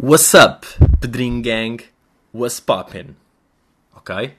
What's 0.00 0.32
up, 0.32 0.64
Pedrinho 1.00 1.42
Gang? 1.42 1.82
What's 2.32 2.60
poppin'? 2.60 3.16
Ok? 3.96 4.32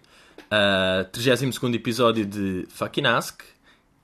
Uh, 0.49 1.03
32 1.11 1.75
episódio 1.75 2.25
de 2.25 2.65
Fucking 2.69 3.05
Ask. 3.05 3.41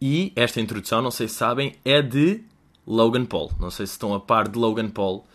E 0.02 0.34
esta 0.36 0.60
introdução, 0.60 1.02
não 1.02 1.12
sei 1.12 1.30
se 1.30 1.36
sabem, 1.36 1.76
é 1.86 2.02
de 2.02 2.44
Logan 2.86 3.24
Paul. 3.24 3.54
Não 3.58 3.72
sei 3.72 3.88
se 3.88 3.94
estão 3.94 4.14
a 4.14 4.20
par 4.20 4.50
de 4.50 4.60
Logan 4.60 4.90
Paul. 4.90 5.26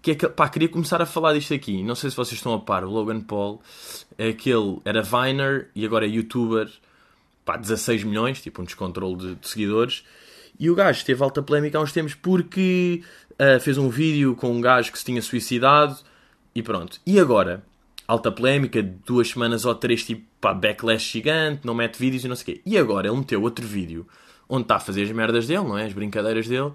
Que 0.00 0.12
é 0.12 0.14
que, 0.14 0.28
pá, 0.30 0.48
queria 0.48 0.66
começar 0.70 1.02
a 1.02 1.06
falar 1.06 1.34
disto 1.34 1.52
aqui. 1.52 1.82
Não 1.82 1.94
sei 1.94 2.08
se 2.08 2.16
vocês 2.16 2.38
estão 2.38 2.54
a 2.54 2.58
par. 2.58 2.82
O 2.82 2.90
Logan 2.90 3.20
Paul 3.20 3.60
é 4.16 4.28
aquele, 4.28 4.80
era 4.82 5.02
Viner 5.02 5.68
e 5.74 5.84
agora 5.84 6.06
é 6.06 6.08
youtuber. 6.08 6.70
Pá, 7.44 7.58
16 7.58 8.04
milhões, 8.04 8.40
tipo 8.40 8.62
um 8.62 8.64
descontrole 8.64 9.14
de, 9.14 9.34
de 9.34 9.46
seguidores. 9.46 10.04
E 10.58 10.70
o 10.70 10.74
gajo 10.74 11.04
teve 11.04 11.22
alta 11.22 11.42
polémica 11.42 11.78
há 11.78 11.80
uns 11.80 11.92
tempos 11.92 12.14
porque 12.14 13.02
uh, 13.40 13.58
fez 13.58 13.78
um 13.78 13.88
vídeo 13.88 14.36
com 14.36 14.52
um 14.52 14.60
gajo 14.60 14.92
que 14.92 14.98
se 14.98 15.04
tinha 15.04 15.22
suicidado 15.22 15.96
e 16.54 16.62
pronto. 16.62 17.00
E 17.06 17.18
agora? 17.18 17.64
Alta 18.06 18.30
polémica, 18.30 18.82
duas 18.82 19.28
semanas 19.28 19.64
ou 19.64 19.74
três, 19.74 20.04
tipo, 20.04 20.26
pá, 20.40 20.52
backlash 20.52 21.12
gigante, 21.12 21.64
não 21.64 21.74
mete 21.74 21.96
vídeos 21.96 22.24
e 22.24 22.28
não 22.28 22.36
sei 22.36 22.42
o 22.42 22.56
quê. 22.56 22.62
E 22.66 22.76
agora 22.76 23.08
ele 23.08 23.16
meteu 23.16 23.40
outro 23.40 23.66
vídeo 23.66 24.06
onde 24.48 24.62
está 24.62 24.76
a 24.76 24.80
fazer 24.80 25.04
as 25.04 25.12
merdas 25.12 25.46
dele, 25.46 25.62
não 25.62 25.78
é? 25.78 25.86
As 25.86 25.92
brincadeiras 25.92 26.46
dele. 26.46 26.72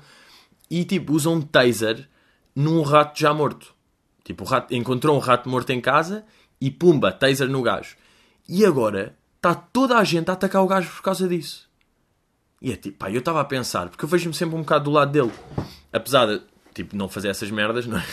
E 0.71 0.85
tipo, 0.85 1.13
usa 1.13 1.29
um 1.29 1.41
taser 1.41 2.07
num 2.55 2.81
rato 2.81 3.19
já 3.19 3.33
morto. 3.33 3.75
Tipo, 4.23 4.45
o 4.45 4.47
rato, 4.47 4.73
encontrou 4.73 5.15
um 5.15 5.19
rato 5.19 5.49
morto 5.49 5.69
em 5.71 5.81
casa 5.81 6.25
e 6.59 6.71
pumba, 6.71 7.11
taser 7.11 7.49
no 7.49 7.61
gajo. 7.61 7.97
E 8.47 8.65
agora 8.65 9.15
está 9.35 9.53
toda 9.53 9.97
a 9.97 10.03
gente 10.05 10.29
a 10.29 10.33
atacar 10.33 10.63
o 10.63 10.67
gajo 10.67 10.89
por 10.89 11.01
causa 11.01 11.27
disso. 11.27 11.69
E 12.61 12.71
é 12.71 12.77
tipo, 12.77 12.97
pá, 12.97 13.11
eu 13.11 13.19
estava 13.19 13.41
a 13.41 13.45
pensar, 13.45 13.89
porque 13.89 14.05
eu 14.05 14.09
vejo-me 14.09 14.33
sempre 14.33 14.55
um 14.55 14.61
bocado 14.61 14.85
do 14.85 14.91
lado 14.91 15.11
dele. 15.11 15.31
Apesar 15.91 16.25
de, 16.25 16.41
tipo, 16.75 16.95
não 16.95 17.09
fazer 17.09 17.29
essas 17.29 17.49
merdas, 17.49 17.87
não 17.87 17.97
é? 17.97 18.05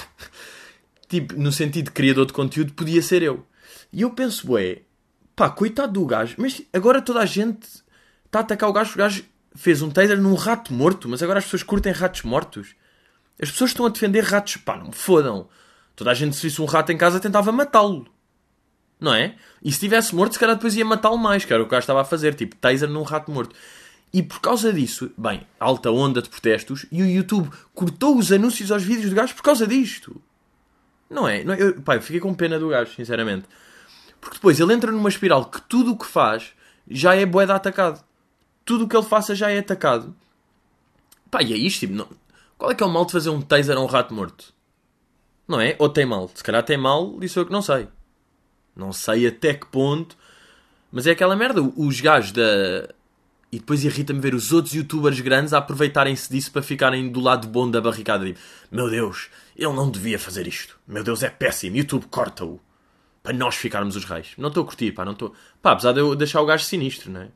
tipo, 1.08 1.34
no 1.34 1.52
sentido 1.52 1.86
de 1.86 1.91
criador 1.91 2.24
de 2.24 2.32
conteúdo, 2.32 2.72
podia 2.72 3.02
ser 3.02 3.22
eu. 3.22 3.44
E 3.92 4.00
eu 4.00 4.10
penso, 4.10 4.52
ué, 4.52 4.82
pá, 5.36 5.50
coitado 5.50 5.92
do 5.92 6.06
gajo, 6.06 6.36
mas 6.38 6.62
agora 6.72 7.02
toda 7.02 7.20
a 7.20 7.27
gente 7.27 7.66
está 8.24 8.38
a 8.38 8.40
atacar 8.40 8.70
o 8.70 8.72
gajo, 8.72 8.94
o 8.94 8.96
gajo 8.96 9.24
fez 9.55 9.83
um 9.83 9.90
taser 9.90 10.18
num 10.18 10.34
rato 10.34 10.72
morto, 10.72 11.08
mas 11.08 11.22
agora 11.22 11.40
as 11.40 11.44
pessoas 11.44 11.62
curtem 11.62 11.92
ratos 11.92 12.22
mortos. 12.22 12.74
As 13.40 13.50
pessoas 13.50 13.70
estão 13.70 13.84
a 13.84 13.88
defender 13.88 14.22
ratos, 14.22 14.56
pá, 14.56 14.77
não 14.77 14.86
me 14.86 14.94
fodam. 14.94 15.48
Toda 15.96 16.10
a 16.10 16.14
gente, 16.14 16.36
se 16.36 16.42
visse 16.42 16.62
um 16.62 16.64
rato 16.64 16.92
em 16.92 16.96
casa, 16.96 17.20
tentava 17.20 17.50
matá-lo. 17.52 18.06
Não 18.98 19.12
é? 19.12 19.34
E 19.62 19.72
se 19.72 19.80
tivesse 19.80 20.14
morto, 20.14 20.34
se 20.34 20.38
calhar 20.38 20.55
depois 20.55 20.77
ia 20.77 20.84
matá-lo 20.84 21.18
mais, 21.18 21.44
que 21.44 21.52
era 21.52 21.60
o 21.60 21.66
que 21.66 21.70
o 21.70 21.72
gajo 21.72 21.83
estava 21.83 22.02
a 22.02 22.05
fazer, 22.05 22.34
tipo, 22.34 22.55
taser 22.56 22.88
num 22.88 23.02
rato 23.02 23.30
morto. 23.33 23.55
E 24.12 24.22
por 24.22 24.41
causa 24.41 24.72
disso, 24.72 25.10
bem, 25.16 25.46
alta 25.58 25.91
onda 25.91 26.20
de 26.20 26.28
protestos, 26.28 26.84
e 26.92 27.02
o 27.02 27.06
YouTube 27.06 27.50
cortou 27.74 28.18
os 28.18 28.30
anúncios 28.30 28.70
aos 28.70 28.82
vídeos 28.82 29.08
do 29.08 29.16
gajo 29.16 29.34
por 29.34 29.42
causa 29.42 29.66
disto. 29.66 30.20
Não 31.08 31.27
é? 31.27 31.42
Não 31.42 31.55
é? 31.55 31.62
Eu, 31.62 31.80
pá, 31.80 31.96
eu 31.96 32.02
fiquei 32.02 32.20
com 32.20 32.34
pena 32.34 32.58
do 32.58 32.68
gajo, 32.68 32.94
sinceramente. 32.94 33.46
Porque 34.20 34.36
depois 34.36 34.60
ele 34.60 34.74
entra 34.74 34.92
numa 34.92 35.08
espiral 35.08 35.46
que 35.46 35.62
tudo 35.62 35.92
o 35.92 35.96
que 35.96 36.06
faz 36.06 36.52
já 36.88 37.14
é 37.14 37.24
boeda 37.24 37.55
atacado. 37.55 38.05
Tudo 38.64 38.84
o 38.84 38.88
que 38.88 38.96
ele 38.96 39.06
faça 39.06 39.34
já 39.34 39.50
é 39.50 39.58
atacado. 39.58 40.14
Pá, 41.30 41.42
e 41.42 41.52
é 41.55 41.56
isto, 41.56 41.80
tipo, 41.80 41.94
não... 41.94 42.08
qual 42.58 42.70
é 42.70 42.74
que 42.74 42.83
é 42.83 42.86
o 42.86 42.90
mal 42.90 43.06
de 43.06 43.12
fazer 43.12 43.30
um 43.30 43.40
taser 43.40 43.77
a 43.77 43.80
um 43.80 43.86
rato 43.86 44.12
morto? 44.12 44.52
Não 45.48 45.60
é? 45.60 45.74
Ou 45.78 45.88
tem 45.88 46.05
mal? 46.05 46.30
Se 46.34 46.44
calhar 46.44 46.62
tem 46.62 46.77
mal, 46.77 47.18
isso 47.22 47.38
eu 47.38 47.46
que 47.46 47.52
não 47.52 47.62
sei. 47.62 47.88
Não 48.77 48.92
sei 48.92 49.27
até 49.27 49.55
que 49.55 49.66
ponto. 49.66 50.16
Mas 50.90 51.06
é 51.06 51.12
aquela 51.12 51.34
merda. 51.34 51.62
Os 51.62 52.00
gajos 52.00 52.33
da, 52.33 52.88
e 53.53 53.58
depois 53.58 53.84
irrita-me 53.84 54.19
ver 54.19 54.34
os 54.34 54.50
outros 54.50 54.75
youtubers 54.75 55.20
grandes 55.20 55.53
a 55.53 55.58
aproveitarem-se 55.58 56.33
disso 56.33 56.50
para 56.50 56.62
ficarem 56.62 57.11
do 57.12 57.20
lado 57.20 57.47
bom 57.47 57.70
da 57.70 57.83
barricada. 57.83 58.25
Tipo, 58.25 58.41
meu 58.70 58.89
Deus, 58.89 59.28
ele 59.55 59.75
não 59.75 59.91
devia 59.91 60.19
fazer 60.19 60.47
isto. 60.47 60.78
Meu 60.89 61.05
Deus, 61.05 61.23
é 61.23 61.29
péssimo. 61.29 61.77
YouTube 61.77 62.07
corta-o. 62.11 62.58
Para 63.23 63.35
nós 63.35 63.55
ficarmos 63.55 63.95
os 63.95 64.07
reis. 64.07 64.33
Não 64.39 64.48
estou 64.48 64.63
a 64.63 64.67
curtir, 64.67 64.92
pá, 64.92 65.05
não 65.05 65.13
estou. 65.13 65.35
Pá, 65.61 65.73
apesar 65.73 65.92
de 65.92 66.01
eu 66.01 66.17
deixar 66.17 66.40
o 66.40 66.46
gajo 66.46 66.64
sinistro, 66.64 67.11
não 67.11 67.20
é? 67.20 67.29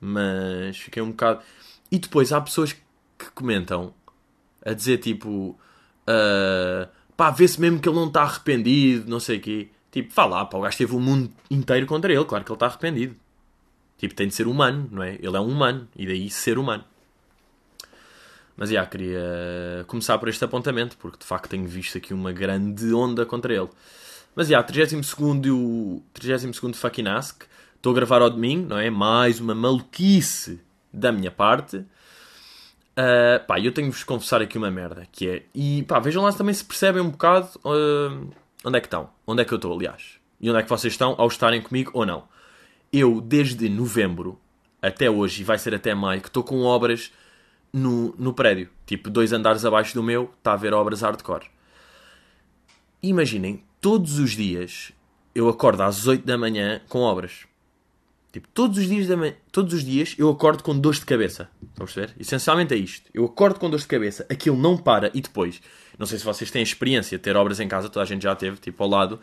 Mas 0.00 0.78
fiquei 0.78 1.02
um 1.02 1.10
bocado. 1.10 1.42
E 1.90 1.98
depois 1.98 2.32
há 2.32 2.40
pessoas 2.40 2.72
que 2.72 3.30
comentam 3.34 3.92
a 4.64 4.72
dizer 4.72 4.98
tipo. 4.98 5.58
Uh, 6.08 6.88
pá, 7.16 7.32
vê-se 7.32 7.60
mesmo 7.60 7.80
que 7.80 7.88
ele 7.88 7.96
não 7.96 8.06
está 8.06 8.22
arrependido, 8.22 9.10
não 9.10 9.18
sei 9.18 9.38
o 9.38 9.40
quê. 9.40 9.70
Tipo, 9.90 10.14
vá 10.14 10.24
lá, 10.24 10.44
pá, 10.46 10.56
o 10.56 10.62
gajo 10.62 10.78
teve 10.78 10.94
o 10.94 11.00
mundo 11.00 11.32
inteiro 11.50 11.86
contra 11.86 12.12
ele, 12.12 12.24
claro 12.24 12.44
que 12.44 12.50
ele 12.50 12.56
está 12.56 12.66
arrependido. 12.66 13.16
Tipo, 14.02 14.16
tem 14.16 14.26
de 14.26 14.34
ser 14.34 14.48
humano, 14.48 14.88
não 14.90 15.00
é? 15.00 15.14
Ele 15.14 15.36
é 15.36 15.38
um 15.38 15.46
humano, 15.46 15.86
e 15.94 16.04
daí 16.04 16.28
ser 16.28 16.58
humano. 16.58 16.82
Mas, 18.56 18.68
já, 18.68 18.84
queria 18.84 19.84
começar 19.86 20.18
por 20.18 20.28
este 20.28 20.44
apontamento, 20.44 20.96
porque 20.98 21.18
de 21.20 21.24
facto 21.24 21.48
tenho 21.48 21.68
visto 21.68 21.98
aqui 21.98 22.12
uma 22.12 22.32
grande 22.32 22.92
onda 22.92 23.24
contra 23.24 23.54
ele. 23.54 23.68
Mas, 24.34 24.48
já, 24.48 24.60
32 24.60 25.14
o 25.52 26.02
32 26.12 26.76
fucking 26.76 27.06
ask. 27.06 27.44
Estou 27.76 27.92
a 27.92 27.94
gravar 27.94 28.22
ao 28.22 28.30
domingo, 28.30 28.70
não 28.70 28.76
é? 28.76 28.90
Mais 28.90 29.38
uma 29.38 29.54
maluquice 29.54 30.60
da 30.92 31.12
minha 31.12 31.30
parte. 31.30 31.76
Uh, 31.76 33.46
pá, 33.46 33.60
eu 33.60 33.70
tenho 33.70 33.88
de 33.88 33.94
vos 33.94 34.02
confessar 34.02 34.42
aqui 34.42 34.58
uma 34.58 34.70
merda, 34.70 35.06
que 35.12 35.28
é... 35.28 35.42
E, 35.54 35.84
pá, 35.84 36.00
vejam 36.00 36.24
lá 36.24 36.32
se 36.32 36.38
também 36.38 36.54
se 36.54 36.64
percebem 36.64 37.00
um 37.00 37.10
bocado 37.10 37.50
uh, 37.64 38.28
onde 38.64 38.78
é 38.78 38.80
que 38.80 38.88
estão. 38.88 39.10
Onde 39.24 39.42
é 39.42 39.44
que 39.44 39.54
eu 39.54 39.56
estou, 39.56 39.72
aliás. 39.72 40.18
E 40.40 40.50
onde 40.50 40.58
é 40.58 40.62
que 40.64 40.68
vocês 40.68 40.92
estão 40.92 41.14
ao 41.16 41.28
estarem 41.28 41.62
comigo 41.62 41.92
ou 41.94 42.04
não 42.04 42.32
eu, 42.92 43.20
desde 43.20 43.68
novembro 43.68 44.38
até 44.80 45.10
hoje, 45.10 45.42
e 45.42 45.44
vai 45.44 45.58
ser 45.58 45.74
até 45.74 45.94
maio, 45.94 46.20
que 46.20 46.28
estou 46.28 46.42
com 46.42 46.62
obras 46.62 47.12
no, 47.72 48.14
no 48.18 48.34
prédio. 48.34 48.68
Tipo, 48.84 49.08
dois 49.08 49.32
andares 49.32 49.64
abaixo 49.64 49.94
do 49.94 50.02
meu, 50.02 50.30
está 50.38 50.52
a 50.52 50.56
ver 50.56 50.74
obras 50.74 51.00
hardcore. 51.00 51.46
Imaginem, 53.02 53.64
todos 53.80 54.18
os 54.18 54.32
dias 54.32 54.92
eu 55.34 55.48
acordo 55.48 55.82
às 55.82 56.06
8 56.06 56.26
da 56.26 56.36
manhã 56.36 56.80
com 56.88 57.00
obras. 57.00 57.46
Tipo, 58.32 58.48
todos 58.48 58.78
os 58.78 58.86
dias, 58.86 59.06
da 59.06 59.16
manhã, 59.16 59.34
todos 59.50 59.74
os 59.74 59.84
dias 59.84 60.14
eu 60.18 60.28
acordo 60.30 60.62
com 60.62 60.78
dores 60.78 61.00
de 61.00 61.06
cabeça. 61.06 61.50
Estão 61.62 61.84
a 61.84 61.86
perceber? 61.86 62.14
Essencialmente 62.18 62.74
é 62.74 62.76
isto. 62.76 63.10
Eu 63.12 63.24
acordo 63.24 63.58
com 63.58 63.68
dores 63.68 63.84
de 63.84 63.88
cabeça, 63.88 64.26
aquilo 64.30 64.56
não 64.56 64.76
para 64.76 65.10
e 65.14 65.20
depois, 65.20 65.60
não 65.98 66.06
sei 66.06 66.18
se 66.18 66.24
vocês 66.24 66.50
têm 66.50 66.62
experiência 66.62 67.18
de 67.18 67.24
ter 67.24 67.36
obras 67.36 67.60
em 67.60 67.68
casa, 67.68 67.88
toda 67.88 68.02
a 68.02 68.06
gente 68.06 68.22
já 68.22 68.34
teve, 68.34 68.56
tipo, 68.58 68.82
ao 68.82 68.88
lado 68.88 69.20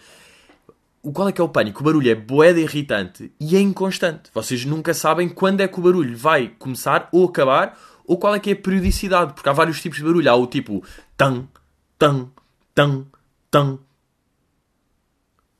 o 1.01 1.11
qual 1.11 1.29
é 1.29 1.31
que 1.31 1.39
é 1.39 1.43
o 1.43 1.49
pânico? 1.49 1.81
O 1.81 1.83
barulho 1.83 2.11
é 2.11 2.15
boeda 2.15 2.59
irritante 2.59 3.31
e 3.39 3.55
é 3.55 3.59
inconstante. 3.59 4.29
Vocês 4.33 4.65
nunca 4.65 4.93
sabem 4.93 5.29
quando 5.29 5.61
é 5.61 5.67
que 5.67 5.79
o 5.79 5.83
barulho 5.83 6.15
vai 6.15 6.49
começar 6.59 7.07
ou 7.11 7.25
acabar 7.25 7.77
ou 8.05 8.17
qual 8.17 8.35
é 8.35 8.39
que 8.39 8.49
é 8.49 8.53
a 8.53 8.55
periodicidade, 8.55 9.33
porque 9.33 9.47
há 9.47 9.53
vários 9.53 9.81
tipos 9.81 9.99
de 9.99 10.03
barulho. 10.03 10.29
Há 10.29 10.35
o 10.35 10.47
tipo 10.47 10.83
tan, 11.15 11.47
tan, 11.97 12.29
tan, 12.73 13.05
tan, 13.49 13.79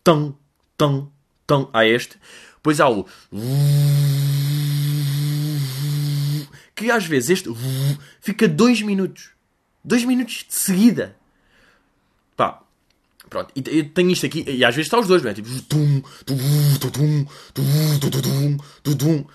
tan, 0.03 0.33
tan, 0.75 1.07
tan. 1.45 1.69
Há 1.71 1.85
este. 1.85 2.19
Depois 2.55 2.79
há 2.81 2.89
o 2.89 3.05
que 6.75 6.89
às 6.89 7.05
vezes 7.05 7.29
este 7.29 7.49
fica 8.19 8.47
dois 8.47 8.81
minutos. 8.81 9.31
Dois 9.83 10.03
minutos 10.03 10.45
de 10.47 10.55
seguida. 10.55 11.15
Pronto, 13.29 13.53
e 13.55 13.79
eu 13.79 13.89
tenho 13.89 14.09
isto 14.09 14.25
aqui, 14.25 14.43
e 14.47 14.65
às 14.65 14.75
vezes 14.75 14.87
está 14.87 14.99
os 14.99 15.07
dois, 15.07 15.21
não 15.21 15.29
é? 15.29 15.33
Tipo, 15.33 15.49
tum, 15.63 16.01
tum, 16.25 16.37
tum, 18.83 18.95
tum, 18.95 19.25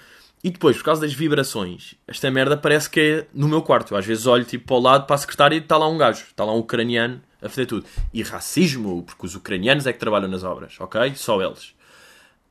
e 0.45 0.51
depois, 0.51 0.77
por 0.77 0.85
causa 0.85 1.01
das 1.01 1.15
vibrações, 1.15 1.95
esta 2.07 2.31
merda 2.31 2.55
parece 2.55 2.91
que 2.91 3.01
é 3.01 3.27
no 3.33 3.49
meu 3.49 3.63
quarto. 3.63 3.95
Eu 3.95 3.99
às 3.99 4.05
vezes 4.05 4.27
olho 4.27 4.45
tipo 4.45 4.67
para 4.67 4.77
o 4.77 4.79
lado, 4.79 5.07
para 5.07 5.15
a 5.15 5.19
secretária 5.19 5.57
e 5.57 5.59
está 5.59 5.79
lá 5.79 5.89
um 5.89 5.97
gajo, 5.97 6.23
está 6.29 6.45
lá 6.45 6.53
um 6.53 6.59
ucraniano 6.59 7.23
a 7.41 7.49
fazer 7.49 7.65
tudo. 7.65 7.87
E 8.13 8.23
racismo, 8.23 9.03
porque 9.05 9.25
os 9.25 9.35
ucranianos 9.35 9.87
é 9.87 9.93
que 9.93 9.99
trabalham 9.99 10.29
nas 10.29 10.45
obras, 10.45 10.75
ok? 10.79 11.15
Só 11.15 11.41
eles. 11.41 11.73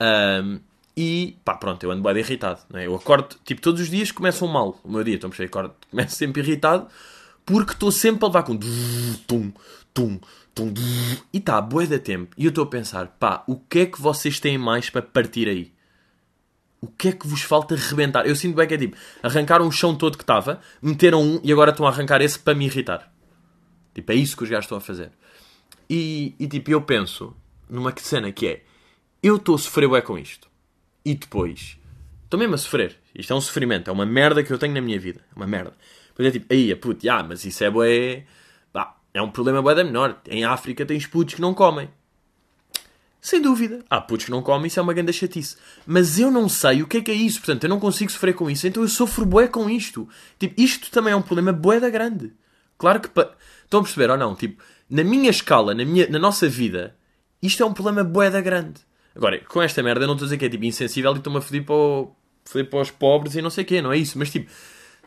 Um, 0.02 0.60
e 0.98 1.38
pá, 1.46 1.54
pronto, 1.54 1.84
eu 1.84 1.92
ando 1.92 2.02
bem 2.02 2.18
irritado. 2.18 2.62
Não 2.68 2.80
é? 2.80 2.88
Eu 2.88 2.96
acordo, 2.96 3.36
tipo, 3.46 3.62
todos 3.62 3.82
os 3.82 3.90
dias 3.92 4.12
começam 4.12 4.48
mal 4.48 4.80
o 4.84 4.92
meu 4.92 5.04
dia. 5.04 5.14
Então, 5.14 5.30
acordo, 5.46 5.76
começo 5.92 6.16
sempre 6.16 6.42
irritado 6.42 6.88
porque 7.46 7.74
estou 7.74 7.92
sempre 7.92 8.26
a 8.26 8.28
levar 8.28 8.44
com 8.44 8.58
tum, 9.28 9.52
tum, 9.94 10.20
tum, 10.54 10.74
e 11.32 11.38
está 11.38 11.60
boa 11.62 11.86
da 11.86 12.00
tempo. 12.00 12.36
E 12.38 12.46
eu 12.46 12.50
estou 12.50 12.64
a 12.64 12.68
pensar, 12.68 13.08
pá, 13.20 13.44
o 13.48 13.56
que 13.58 13.80
é 13.80 13.86
que 13.86 14.02
vocês 14.02 14.40
têm 14.40 14.58
mais 14.58 14.90
para 14.90 15.02
partir 15.02 15.48
aí? 15.48 15.74
O 16.80 16.88
que 16.88 17.10
é 17.10 17.12
que 17.12 17.28
vos 17.28 17.42
falta 17.42 17.76
rebentar? 17.76 18.26
Eu 18.28 18.36
sinto 18.36 18.56
bem 18.56 18.68
que 18.68 18.74
é 18.74 18.78
tipo, 18.78 18.98
arrancaram 19.22 19.68
o 19.68 19.72
chão 19.72 19.96
todo 19.96 20.18
que 20.18 20.24
estava, 20.24 20.60
meteram 20.82 21.22
um 21.22 21.40
e 21.44 21.52
agora 21.52 21.72
estão 21.72 21.86
a 21.86 21.90
arrancar 21.90 22.22
esse 22.22 22.38
para 22.38 22.54
me 22.54 22.66
irritar. 22.66 23.12
Tipo, 23.96 24.12
é 24.12 24.16
isso 24.16 24.36
que 24.36 24.44
os 24.44 24.50
gajos 24.50 24.66
estão 24.66 24.78
a 24.78 24.82
fazer. 24.82 25.12
E, 25.90 26.36
e 26.38 26.48
tipo, 26.48 26.72
eu 26.72 26.82
penso 26.82 27.36
numa 27.70 27.94
cena 27.98 28.32
que 28.32 28.48
é, 28.48 28.64
eu 29.22 29.38
estou 29.38 29.56
a 29.56 29.58
sofrer 29.58 29.90
bem 29.90 30.02
com 30.02 30.18
isto. 30.18 30.50
E 31.06 31.16
depois, 31.16 31.78
estou 32.26 32.40
mesmo 32.40 32.56
a 32.56 32.58
sofrer. 32.58 32.98
Isto 33.16 33.32
é 33.32 33.36
um 33.36 33.42
sofrimento, 33.42 33.90
é 33.90 33.94
uma 33.94 34.06
merda 34.06 34.44
que 34.44 34.52
eu 34.52 34.58
tenho 34.58 34.74
na 34.74 34.82
minha 34.82 35.00
vida. 35.00 35.22
É 35.32 35.36
uma 35.36 35.48
merda. 35.48 35.74
Depois 36.10 36.28
é 36.28 36.32
tipo, 36.32 36.52
aí, 36.52 36.76
puto, 36.76 37.10
ah, 37.10 37.24
mas 37.24 37.46
isso 37.46 37.64
é 37.64 37.70
bué... 37.70 38.26
É 39.14 39.22
um 39.22 39.30
problema 39.30 39.62
bué 39.62 39.76
da 39.76 39.84
menor. 39.84 40.22
Em 40.28 40.44
África 40.44 40.86
tens 40.86 41.06
putos 41.06 41.36
que 41.36 41.42
não 41.42 41.54
comem. 41.54 41.90
Sem 43.22 43.42
dúvida. 43.42 43.86
Há 43.90 44.02
putos 44.02 44.26
que 44.26 44.32
não 44.32 44.42
comem, 44.42 44.68
isso 44.68 44.80
é 44.80 44.84
uma 44.84 44.94
grande 44.94 45.14
chatice. 45.14 45.56
Mas 45.86 46.20
eu 46.20 46.30
não 46.30 46.50
sei 46.50 46.82
o 46.82 46.88
que 46.88 46.98
é 46.98 47.02
que 47.02 47.12
é 47.12 47.14
isso. 47.14 47.40
Portanto, 47.40 47.64
eu 47.64 47.70
não 47.70 47.80
consigo 47.80 48.12
sofrer 48.12 48.34
com 48.34 48.50
isso. 48.50 48.68
Então 48.68 48.84
eu 48.84 48.90
sofro 48.90 49.26
bué 49.26 49.48
com 49.48 49.70
isto. 49.70 50.10
Tipo, 50.38 50.60
isto 50.60 50.92
também 50.92 51.14
é 51.14 51.16
um 51.16 51.22
problema 51.22 51.54
bué 51.54 51.80
da 51.80 51.90
grande. 51.90 52.34
Claro 52.78 53.00
que... 53.00 53.08
Pa... 53.10 53.34
Estão 53.64 53.80
a 53.80 53.84
perceber 53.84 54.12
ou 54.12 54.18
não? 54.18 54.36
Tipo, 54.36 54.62
na 54.90 55.04
minha 55.04 55.32
escala, 55.32 55.74
na, 55.74 55.84
minha, 55.84 56.08
na 56.08 56.20
nossa 56.20 56.48
vida, 56.48 56.96
isto 57.42 57.64
é 57.64 57.66
um 57.66 57.74
problema 57.74 58.04
boeda 58.04 58.40
grande. 58.42 58.82
Agora, 59.16 59.40
com 59.40 59.62
esta 59.62 59.82
merda, 59.82 60.04
eu 60.04 60.08
não 60.08 60.14
estou 60.14 60.26
a 60.26 60.28
dizer 60.28 60.38
que 60.38 60.46
é 60.46 60.50
tipo 60.50 60.64
insensível 60.66 61.14
e 61.14 61.18
estou-me 61.18 61.40
a 61.40 61.42
foder 61.42 61.64
para, 61.64 61.74
o, 61.74 62.16
para 62.70 62.80
os 62.80 62.92
pobres 62.92 63.36
e 63.36 63.42
não 63.42 63.50
sei 63.50 63.64
o 63.64 63.68
quê, 63.68 63.82
não 63.82 63.92
é 63.92 63.98
isso. 63.98 64.18
Mas 64.20 64.30
tipo, 64.30 64.52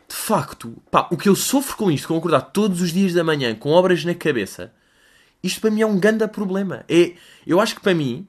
de 0.07 0.15
facto, 0.15 0.81
pá, 0.89 1.07
o 1.11 1.17
que 1.17 1.27
eu 1.27 1.35
sofro 1.35 1.75
com 1.75 1.91
isto, 1.91 2.07
com 2.07 2.17
acordar 2.17 2.41
todos 2.41 2.81
os 2.81 2.93
dias 2.93 3.13
da 3.13 3.23
manhã 3.23 3.53
com 3.53 3.71
obras 3.71 4.05
na 4.05 4.15
cabeça, 4.15 4.73
isto 5.43 5.59
para 5.59 5.69
mim 5.69 5.81
é 5.81 5.85
um 5.85 5.99
grande 5.99 6.27
problema. 6.27 6.85
É, 6.87 7.13
eu 7.45 7.59
acho 7.59 7.75
que 7.75 7.81
para 7.81 7.93
mim, 7.93 8.27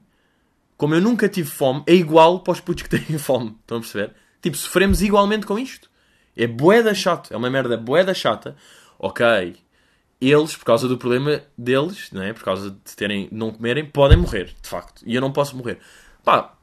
como 0.77 0.93
eu 0.93 1.01
nunca 1.01 1.29
tive 1.29 1.49
fome, 1.49 1.83
é 1.87 1.93
igual 1.93 2.41
para 2.41 2.53
os 2.53 2.59
putos 2.59 2.83
que 2.83 2.89
têm 2.97 3.17
fome. 3.17 3.55
Estão 3.61 3.77
a 3.77 3.81
perceber? 3.81 4.13
Tipo, 4.41 4.57
sofremos 4.57 5.01
igualmente 5.01 5.45
com 5.45 5.57
isto. 5.57 5.89
É 6.35 6.47
boeda 6.47 6.93
chato. 6.93 7.33
É 7.33 7.37
uma 7.37 7.49
merda 7.49 7.77
boeda 7.77 8.13
chata. 8.13 8.55
Ok. 8.97 9.57
Eles, 10.21 10.55
por 10.55 10.65
causa 10.65 10.87
do 10.87 10.97
problema 10.97 11.41
deles, 11.57 12.09
não 12.11 12.21
é? 12.21 12.33
por 12.33 12.43
causa 12.43 12.71
de 12.71 12.95
terem, 12.95 13.29
não 13.31 13.51
comerem, 13.51 13.85
podem 13.85 14.17
morrer, 14.17 14.53
de 14.61 14.69
facto. 14.69 15.01
E 15.05 15.15
eu 15.15 15.21
não 15.21 15.31
posso 15.31 15.55
morrer. 15.55 15.79
Pá, 16.25 16.57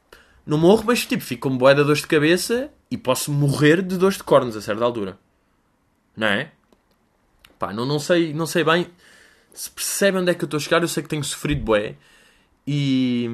não 0.45 0.59
morro, 0.59 0.85
mas 0.87 1.07
tipo, 1.07 1.23
fico 1.23 1.49
com 1.49 1.57
boeda 1.57 1.83
dor 1.83 1.97
de 1.97 2.07
cabeça 2.07 2.71
e 2.91 2.97
posso 2.97 3.33
morrer 3.33 3.83
de 3.83 3.97
dor 3.97 4.13
de 4.13 4.23
cornos 4.23 4.57
a 4.57 4.61
certa 4.61 4.85
altura. 4.85 5.19
Não 6.17 6.27
é? 6.27 6.53
Pá, 7.59 7.73
não, 7.73 7.87
não, 7.87 7.99
sei, 7.99 8.33
não 8.33 8.47
sei 8.47 8.65
bem 8.65 8.87
se 9.53 9.71
percebem 9.71 10.21
onde 10.21 10.31
é 10.31 10.35
que 10.35 10.45
eu 10.45 10.47
estou 10.47 10.59
a 10.59 10.61
chegar. 10.61 10.83
Eu 10.83 10.89
sei 10.89 11.03
que 11.03 11.09
tenho 11.09 11.25
sofrido 11.25 11.63
bué. 11.63 11.97
E. 12.67 13.29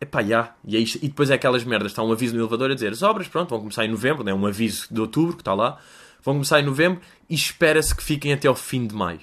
Epá, 0.00 0.22
já. 0.22 0.54
E, 0.64 0.76
é 0.76 0.80
isto. 0.80 0.98
e 1.02 1.08
depois 1.08 1.30
é 1.30 1.34
aquelas 1.34 1.64
merdas. 1.64 1.92
Está 1.92 2.02
um 2.02 2.12
aviso 2.12 2.34
no 2.34 2.40
elevador 2.40 2.70
a 2.70 2.74
dizer 2.74 2.92
as 2.92 3.02
obras, 3.02 3.28
pronto, 3.28 3.50
vão 3.50 3.58
começar 3.58 3.84
em 3.84 3.88
novembro. 3.88 4.28
É 4.28 4.34
um 4.34 4.46
aviso 4.46 4.86
de 4.90 5.00
outubro 5.00 5.34
que 5.34 5.42
está 5.42 5.54
lá. 5.54 5.78
Vão 6.22 6.34
começar 6.34 6.60
em 6.60 6.64
novembro 6.64 7.00
e 7.28 7.34
espera-se 7.34 7.94
que 7.94 8.02
fiquem 8.02 8.32
até 8.32 8.46
ao 8.46 8.54
fim 8.54 8.86
de 8.86 8.94
maio. 8.94 9.20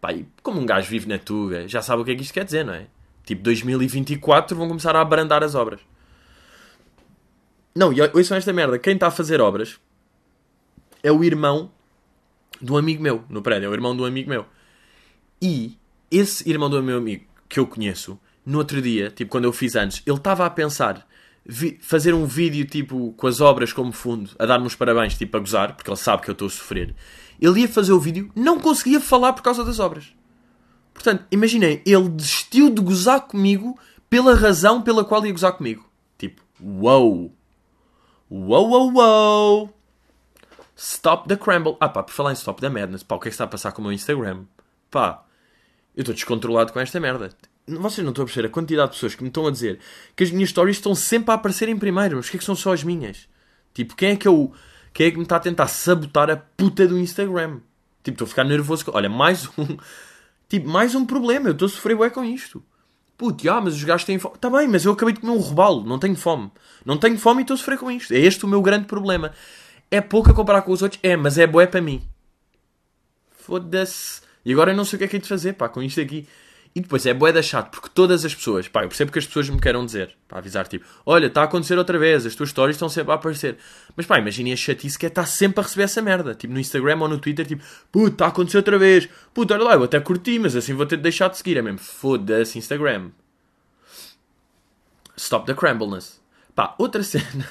Pá, 0.00 0.12
e 0.12 0.26
como 0.42 0.60
um 0.60 0.66
gajo 0.66 0.88
vive 0.88 1.08
na 1.08 1.18
Tuga, 1.18 1.68
já 1.68 1.82
sabe 1.82 2.02
o 2.02 2.04
que 2.04 2.12
é 2.12 2.14
que 2.14 2.22
isto 2.22 2.32
quer 2.32 2.44
dizer, 2.44 2.64
não 2.64 2.72
é? 2.72 2.86
Tipo, 3.24 3.42
2024 3.42 4.56
vão 4.56 4.68
começar 4.68 4.96
a 4.96 5.00
abrandar 5.00 5.42
as 5.44 5.54
obras. 5.54 5.80
Não, 7.78 7.92
e 7.92 8.00
ouçam 8.12 8.36
esta 8.36 8.52
merda. 8.52 8.76
Quem 8.76 8.94
está 8.94 9.06
a 9.06 9.10
fazer 9.12 9.40
obras 9.40 9.78
é 11.00 11.12
o 11.12 11.22
irmão 11.22 11.70
um 12.68 12.76
amigo 12.76 13.00
meu 13.00 13.22
no 13.28 13.40
prédio. 13.40 13.66
É 13.66 13.68
o 13.68 13.72
irmão 13.72 13.96
um 13.96 14.04
amigo 14.04 14.28
meu. 14.28 14.44
E 15.40 15.78
esse 16.10 16.50
irmão 16.50 16.68
do 16.68 16.82
meu 16.82 16.98
amigo 16.98 17.24
que 17.48 17.60
eu 17.60 17.68
conheço, 17.68 18.18
no 18.44 18.58
outro 18.58 18.82
dia, 18.82 19.12
tipo 19.12 19.30
quando 19.30 19.44
eu 19.44 19.52
fiz 19.52 19.76
antes, 19.76 20.02
ele 20.04 20.16
estava 20.16 20.44
a 20.44 20.50
pensar 20.50 21.06
fazer 21.80 22.14
um 22.14 22.26
vídeo 22.26 22.66
tipo 22.66 23.12
com 23.16 23.28
as 23.28 23.40
obras 23.40 23.72
como 23.72 23.92
fundo, 23.92 24.32
a 24.40 24.44
dar-me 24.44 24.66
os 24.66 24.74
parabéns, 24.74 25.16
tipo 25.16 25.36
a 25.36 25.40
gozar, 25.40 25.76
porque 25.76 25.88
ele 25.88 25.96
sabe 25.96 26.24
que 26.24 26.30
eu 26.30 26.32
estou 26.32 26.48
a 26.48 26.50
sofrer. 26.50 26.96
Ele 27.40 27.60
ia 27.60 27.68
fazer 27.68 27.92
o 27.92 28.00
vídeo, 28.00 28.28
não 28.34 28.58
conseguia 28.58 29.00
falar 29.00 29.34
por 29.34 29.42
causa 29.42 29.64
das 29.64 29.78
obras. 29.78 30.12
Portanto, 30.92 31.24
imaginem, 31.30 31.80
ele 31.86 32.08
desistiu 32.08 32.70
de 32.70 32.82
gozar 32.82 33.20
comigo 33.20 33.78
pela 34.10 34.34
razão 34.34 34.82
pela 34.82 35.04
qual 35.04 35.24
ia 35.24 35.30
gozar 35.30 35.52
comigo. 35.52 35.88
Tipo, 36.18 36.42
wow. 36.60 37.37
Wow, 38.30 38.68
wow, 38.68 38.92
wow. 38.92 39.74
Stop 40.76 41.28
the 41.28 41.36
crumble. 41.36 41.76
Ah 41.80 41.88
pá, 41.88 42.02
por 42.02 42.12
falar 42.12 42.30
em 42.30 42.34
stop 42.34 42.60
the 42.60 42.68
madness, 42.68 43.02
pá, 43.02 43.16
o 43.16 43.18
que 43.18 43.28
é 43.28 43.30
que 43.30 43.34
está 43.34 43.44
a 43.44 43.48
passar 43.48 43.72
com 43.72 43.80
o 43.80 43.84
meu 43.84 43.92
Instagram? 43.92 44.44
Pá, 44.90 45.24
eu 45.96 46.02
estou 46.02 46.14
descontrolado 46.14 46.72
com 46.72 46.78
esta 46.78 47.00
merda. 47.00 47.30
Vocês 47.66 48.04
não 48.04 48.10
estão 48.10 48.22
a 48.22 48.26
perceber 48.26 48.48
a 48.48 48.50
quantidade 48.50 48.90
de 48.90 48.96
pessoas 48.96 49.14
que 49.14 49.22
me 49.22 49.28
estão 49.28 49.46
a 49.46 49.50
dizer 49.50 49.80
que 50.14 50.24
as 50.24 50.30
minhas 50.30 50.50
stories 50.50 50.76
estão 50.76 50.94
sempre 50.94 51.32
a 51.32 51.34
aparecer 51.34 51.68
em 51.68 51.76
primeiro. 51.76 52.16
Mas 52.16 52.28
o 52.28 52.30
que 52.30 52.36
é 52.36 52.38
que 52.38 52.44
são 52.44 52.54
só 52.54 52.72
as 52.72 52.84
minhas? 52.84 53.28
Tipo, 53.74 53.96
quem 53.96 54.12
é 54.12 54.16
que 54.16 54.28
eu. 54.28 54.52
Quem 54.92 55.06
é 55.06 55.10
que 55.10 55.16
me 55.16 55.24
está 55.24 55.36
a 55.36 55.40
tentar 55.40 55.68
sabotar 55.68 56.30
a 56.30 56.36
puta 56.36 56.86
do 56.86 56.98
Instagram? 56.98 57.60
Tipo, 58.02 58.14
estou 58.14 58.24
a 58.26 58.28
ficar 58.28 58.44
nervoso. 58.44 58.84
Olha, 58.88 59.08
mais 59.08 59.46
um. 59.58 59.76
Tipo, 60.48 60.66
mais 60.66 60.94
um 60.94 61.04
problema. 61.04 61.48
Eu 61.48 61.52
estou 61.52 61.66
a 61.66 61.68
sofrer 61.68 61.94
bué 61.94 62.08
com 62.08 62.24
isto. 62.24 62.64
Puto, 63.18 63.50
ah, 63.50 63.60
mas 63.60 63.74
os 63.74 63.82
gajos 63.82 64.06
têm 64.06 64.16
fome. 64.16 64.36
Está 64.36 64.48
bem, 64.48 64.68
mas 64.68 64.84
eu 64.84 64.92
acabei 64.92 65.12
de 65.12 65.20
comer 65.20 65.32
um 65.32 65.40
robalo. 65.40 65.82
Não 65.82 65.98
tenho 65.98 66.14
fome. 66.14 66.52
Não 66.84 66.96
tenho 66.96 67.18
fome 67.18 67.40
e 67.40 67.42
estou 67.42 67.54
a 67.54 67.58
sofrer 67.58 67.76
com 67.76 67.90
isto. 67.90 68.14
É 68.14 68.18
este 68.18 68.44
o 68.44 68.48
meu 68.48 68.62
grande 68.62 68.86
problema. 68.86 69.32
É 69.90 70.00
pouco 70.00 70.30
a 70.30 70.34
comparar 70.34 70.62
com 70.62 70.70
os 70.70 70.82
outros? 70.82 71.00
É, 71.02 71.16
mas 71.16 71.36
é 71.36 71.44
bué 71.44 71.66
para 71.66 71.80
mim. 71.80 72.00
Foda-se. 73.32 74.22
E 74.44 74.52
agora 74.52 74.70
eu 74.70 74.76
não 74.76 74.84
sei 74.84 74.96
o 74.96 74.98
que 74.98 75.04
é 75.04 75.08
que 75.08 75.16
é 75.16 75.18
de 75.18 75.28
fazer, 75.28 75.54
pá, 75.54 75.68
com 75.68 75.82
isto 75.82 76.00
aqui. 76.00 76.28
E 76.74 76.80
depois 76.80 77.06
é 77.06 77.14
bué 77.14 77.32
da 77.32 77.42
chato, 77.42 77.70
porque 77.70 77.88
todas 77.92 78.24
as 78.24 78.34
pessoas, 78.34 78.68
pá, 78.68 78.84
eu 78.84 78.88
percebo 78.88 79.10
que 79.10 79.18
as 79.18 79.26
pessoas 79.26 79.48
me 79.48 79.60
queiram 79.60 79.84
dizer, 79.84 80.16
para 80.28 80.38
avisar, 80.38 80.66
tipo, 80.68 80.84
olha, 81.04 81.26
está 81.26 81.40
a 81.40 81.44
acontecer 81.44 81.76
outra 81.76 81.98
vez, 81.98 82.26
as 82.26 82.34
tuas 82.34 82.50
histórias 82.50 82.76
estão 82.76 82.88
sempre 82.88 83.12
a 83.12 83.14
aparecer. 83.14 83.56
Mas 83.96 84.06
pá, 84.06 84.18
imaginem 84.18 84.52
a 84.52 84.56
chatice 84.56 84.98
que 84.98 85.06
é 85.06 85.08
estar 85.08 85.26
sempre 85.26 85.60
a 85.60 85.62
receber 85.62 85.84
essa 85.84 86.02
merda, 86.02 86.34
tipo, 86.34 86.52
no 86.52 86.60
Instagram 86.60 86.98
ou 87.00 87.08
no 87.08 87.18
Twitter, 87.18 87.46
tipo, 87.46 87.64
puto, 87.90 88.12
está 88.12 88.26
a 88.26 88.28
acontecer 88.28 88.58
outra 88.58 88.78
vez, 88.78 89.08
puto, 89.34 89.52
olha 89.54 89.64
lá, 89.64 89.74
eu 89.74 89.84
até 89.84 89.98
curti, 89.98 90.38
mas 90.38 90.54
assim 90.54 90.74
vou 90.74 90.86
ter 90.86 90.96
de 90.96 91.02
deixar 91.02 91.28
de 91.28 91.38
seguir, 91.38 91.56
é 91.56 91.62
mesmo, 91.62 91.78
foda-se 91.78 92.58
Instagram. 92.58 93.10
Stop 95.16 95.46
the 95.46 95.54
crambleness. 95.54 96.20
Pá, 96.54 96.74
outra 96.78 97.02
cena 97.04 97.46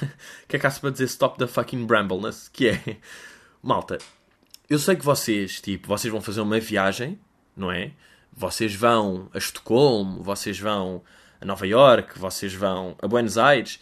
que 0.46 0.56
é 0.56 0.58
caso 0.58 0.80
para 0.80 0.90
dizer 0.90 1.04
stop 1.04 1.38
the 1.38 1.46
fucking 1.46 1.86
brambleness, 1.86 2.48
que 2.48 2.68
é, 2.68 2.96
malta, 3.62 3.98
eu 4.68 4.78
sei 4.78 4.96
que 4.96 5.04
vocês, 5.04 5.60
tipo, 5.60 5.88
vocês 5.88 6.12
vão 6.12 6.20
fazer 6.20 6.40
uma 6.40 6.60
viagem, 6.60 7.18
não 7.56 7.72
é? 7.72 7.92
Vocês 8.38 8.72
vão 8.72 9.28
a 9.34 9.38
Estocolmo, 9.38 10.22
vocês 10.22 10.60
vão 10.60 11.02
a 11.40 11.44
Nova 11.44 11.66
York, 11.66 12.16
vocês 12.16 12.54
vão 12.54 12.94
a 13.02 13.08
Buenos 13.08 13.36
Aires 13.36 13.80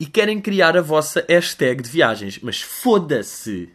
e 0.00 0.06
querem 0.06 0.40
criar 0.40 0.78
a 0.78 0.80
vossa 0.80 1.24
hashtag 1.28 1.82
de 1.82 1.90
viagens. 1.90 2.38
Mas 2.42 2.62
foda-se! 2.62 3.68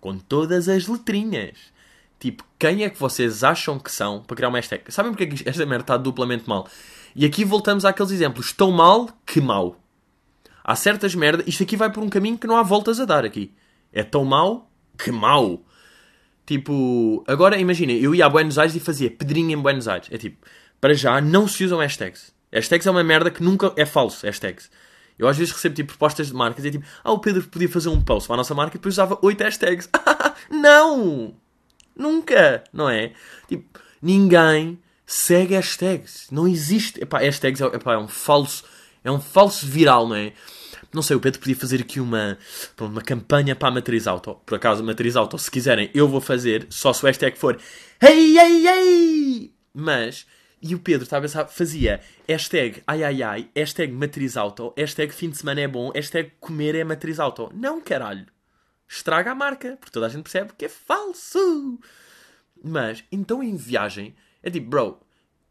Com 0.00 0.16
todas 0.16 0.68
as 0.68 0.86
letrinhas. 0.86 1.58
Tipo, 2.20 2.44
quem 2.56 2.84
é 2.84 2.90
que 2.90 3.00
vocês 3.00 3.42
acham 3.42 3.80
que 3.80 3.90
são 3.90 4.22
para 4.22 4.36
criar 4.36 4.48
uma 4.48 4.58
hashtag? 4.58 4.84
Sabem 4.92 5.10
porque 5.10 5.24
é 5.24 5.26
que 5.26 5.48
esta 5.48 5.66
merda 5.66 5.82
está 5.82 5.96
duplamente 5.96 6.48
mal? 6.48 6.68
E 7.14 7.26
aqui 7.26 7.44
voltamos 7.44 7.84
àqueles 7.84 8.12
exemplos. 8.12 8.52
Tão 8.52 8.70
mal 8.70 9.08
que 9.26 9.40
mal. 9.40 9.76
Há 10.62 10.76
certas 10.76 11.16
merdas. 11.16 11.48
Isto 11.48 11.64
aqui 11.64 11.76
vai 11.76 11.90
por 11.90 12.02
um 12.02 12.08
caminho 12.08 12.38
que 12.38 12.46
não 12.46 12.56
há 12.56 12.62
voltas 12.62 13.00
a 13.00 13.04
dar 13.04 13.24
aqui. 13.24 13.52
É 13.92 14.04
tão 14.04 14.24
mal 14.24 14.70
que 14.96 15.10
mal. 15.10 15.60
Tipo, 16.44 17.24
agora 17.26 17.58
imaginem, 17.58 17.98
eu 18.00 18.14
ia 18.14 18.26
a 18.26 18.28
Buenos 18.28 18.58
Aires 18.58 18.74
e 18.74 18.80
fazia 18.80 19.10
pedrinha 19.10 19.54
em 19.54 19.58
Buenos 19.58 19.86
Aires. 19.86 20.08
É 20.10 20.18
tipo, 20.18 20.44
para 20.80 20.94
já 20.94 21.20
não 21.20 21.46
se 21.46 21.64
usam 21.64 21.78
hashtags. 21.78 22.32
Hashtags 22.52 22.86
é 22.86 22.90
uma 22.90 23.04
merda 23.04 23.30
que 23.30 23.42
nunca 23.42 23.72
é 23.76 23.86
falso. 23.86 24.26
Hashtags. 24.26 24.70
Eu 25.18 25.28
às 25.28 25.36
vezes 25.36 25.52
recebo 25.52 25.74
tipo 25.74 25.88
propostas 25.88 26.28
de 26.28 26.34
marcas 26.34 26.64
e 26.64 26.68
é 26.68 26.70
tipo, 26.72 26.84
ah, 27.04 27.12
o 27.12 27.18
Pedro 27.18 27.42
podia 27.44 27.68
fazer 27.68 27.88
um 27.88 28.00
post 28.00 28.26
para 28.26 28.34
a 28.34 28.38
nossa 28.38 28.54
marca 28.54 28.76
e 28.76 28.78
depois 28.78 28.94
usava 28.94 29.18
8 29.22 29.40
hashtags. 29.44 29.88
não! 30.50 31.34
Nunca! 31.96 32.64
Não 32.72 32.88
é? 32.88 33.12
Tipo, 33.48 33.80
ninguém 34.00 34.78
segue 35.06 35.54
hashtags. 35.54 36.26
Não 36.30 36.48
existe. 36.48 37.00
Epá, 37.00 37.20
hashtags 37.20 37.60
é, 37.60 37.66
epá, 37.66 37.94
é 37.94 37.98
um 37.98 38.08
falso. 38.08 38.64
É 39.04 39.10
um 39.10 39.20
falso 39.20 39.66
viral, 39.66 40.08
não 40.08 40.16
é? 40.16 40.32
Não 40.92 41.00
sei, 41.00 41.16
o 41.16 41.20
Pedro 41.20 41.40
podia 41.40 41.56
fazer 41.56 41.80
aqui 41.80 41.98
uma, 42.00 42.36
uma 42.78 43.00
campanha 43.00 43.56
para 43.56 43.68
a 43.68 43.70
Matriz 43.70 44.06
Auto. 44.06 44.34
Por 44.44 44.56
acaso, 44.56 44.84
Matriz 44.84 45.16
Auto, 45.16 45.38
se 45.38 45.50
quiserem, 45.50 45.90
eu 45.94 46.06
vou 46.06 46.20
fazer, 46.20 46.66
só 46.68 46.92
se 46.92 47.02
o 47.02 47.06
hashtag 47.06 47.38
for 47.38 47.58
hey! 48.02 49.54
Mas, 49.72 50.26
e 50.60 50.74
o 50.74 50.78
Pedro, 50.78 51.04
estava 51.04 51.24
a 51.24 51.28
pensar, 51.28 51.46
fazia 51.46 52.00
hashtag 52.28 52.82
ai, 52.86 53.02
ai, 53.04 53.22
ai, 53.22 53.50
hashtag 53.56 53.90
Matriz 53.90 54.36
Auto, 54.36 54.74
hashtag 54.76 55.14
fim 55.14 55.30
de 55.30 55.38
semana 55.38 55.62
é 55.62 55.68
bom, 55.68 55.90
hashtag 55.92 56.30
comer 56.38 56.74
é 56.74 56.84
Matriz 56.84 57.18
Auto. 57.18 57.50
Não, 57.54 57.80
caralho. 57.80 58.26
Estraga 58.86 59.30
a 59.30 59.34
marca, 59.34 59.78
porque 59.80 59.92
toda 59.92 60.04
a 60.04 60.08
gente 60.10 60.24
percebe 60.24 60.52
que 60.58 60.66
é 60.66 60.68
falso. 60.68 61.80
Mas, 62.62 63.02
então 63.10 63.42
em 63.42 63.56
viagem, 63.56 64.14
é 64.42 64.50
tipo, 64.50 64.68
bro, 64.68 65.00